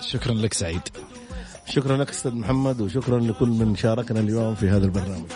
[0.00, 0.80] شكرا لك سعيد.
[1.66, 5.30] شكرا لك أستاذ محمد وشكرا لكل من شاركنا اليوم في هذا البرنامج.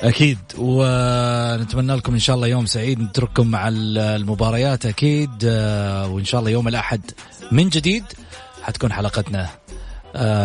[0.00, 3.00] أكيد ونتمنى لكم إن شاء الله يوم سعيد.
[3.00, 7.00] نترككم مع المباريات أكيد آه، وإن شاء الله يوم الأحد
[7.52, 8.04] من جديد
[8.62, 9.48] حتكون حلقتنا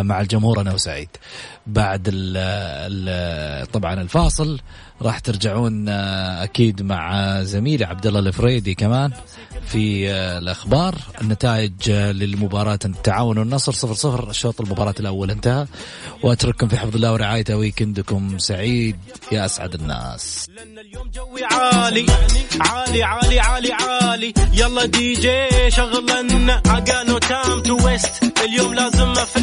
[0.02, 1.10] مع الجمهور أنا وسعيد.
[1.68, 4.60] بعد ال ال طبعا الفاصل
[5.02, 9.12] راح ترجعون آه، أكيد مع زميلي عبد الله الفريدي كمان
[9.66, 10.96] في آه، الأخبار.
[11.22, 15.66] النتائج آه، للمباراة التعاون والنصر 0 0 الشوط المباراة الأول انتهى.
[16.24, 18.96] وأترككم في حفظ الله ورعايته ويكندكم سعيد
[19.32, 20.50] يا أسعد الناس.
[21.14, 22.06] جوي عالي
[22.62, 24.34] عالي عالي عالي عالي.
[24.54, 29.40] يلا دي جي شغلنا عقانو تام تو ويست اليوم لازم في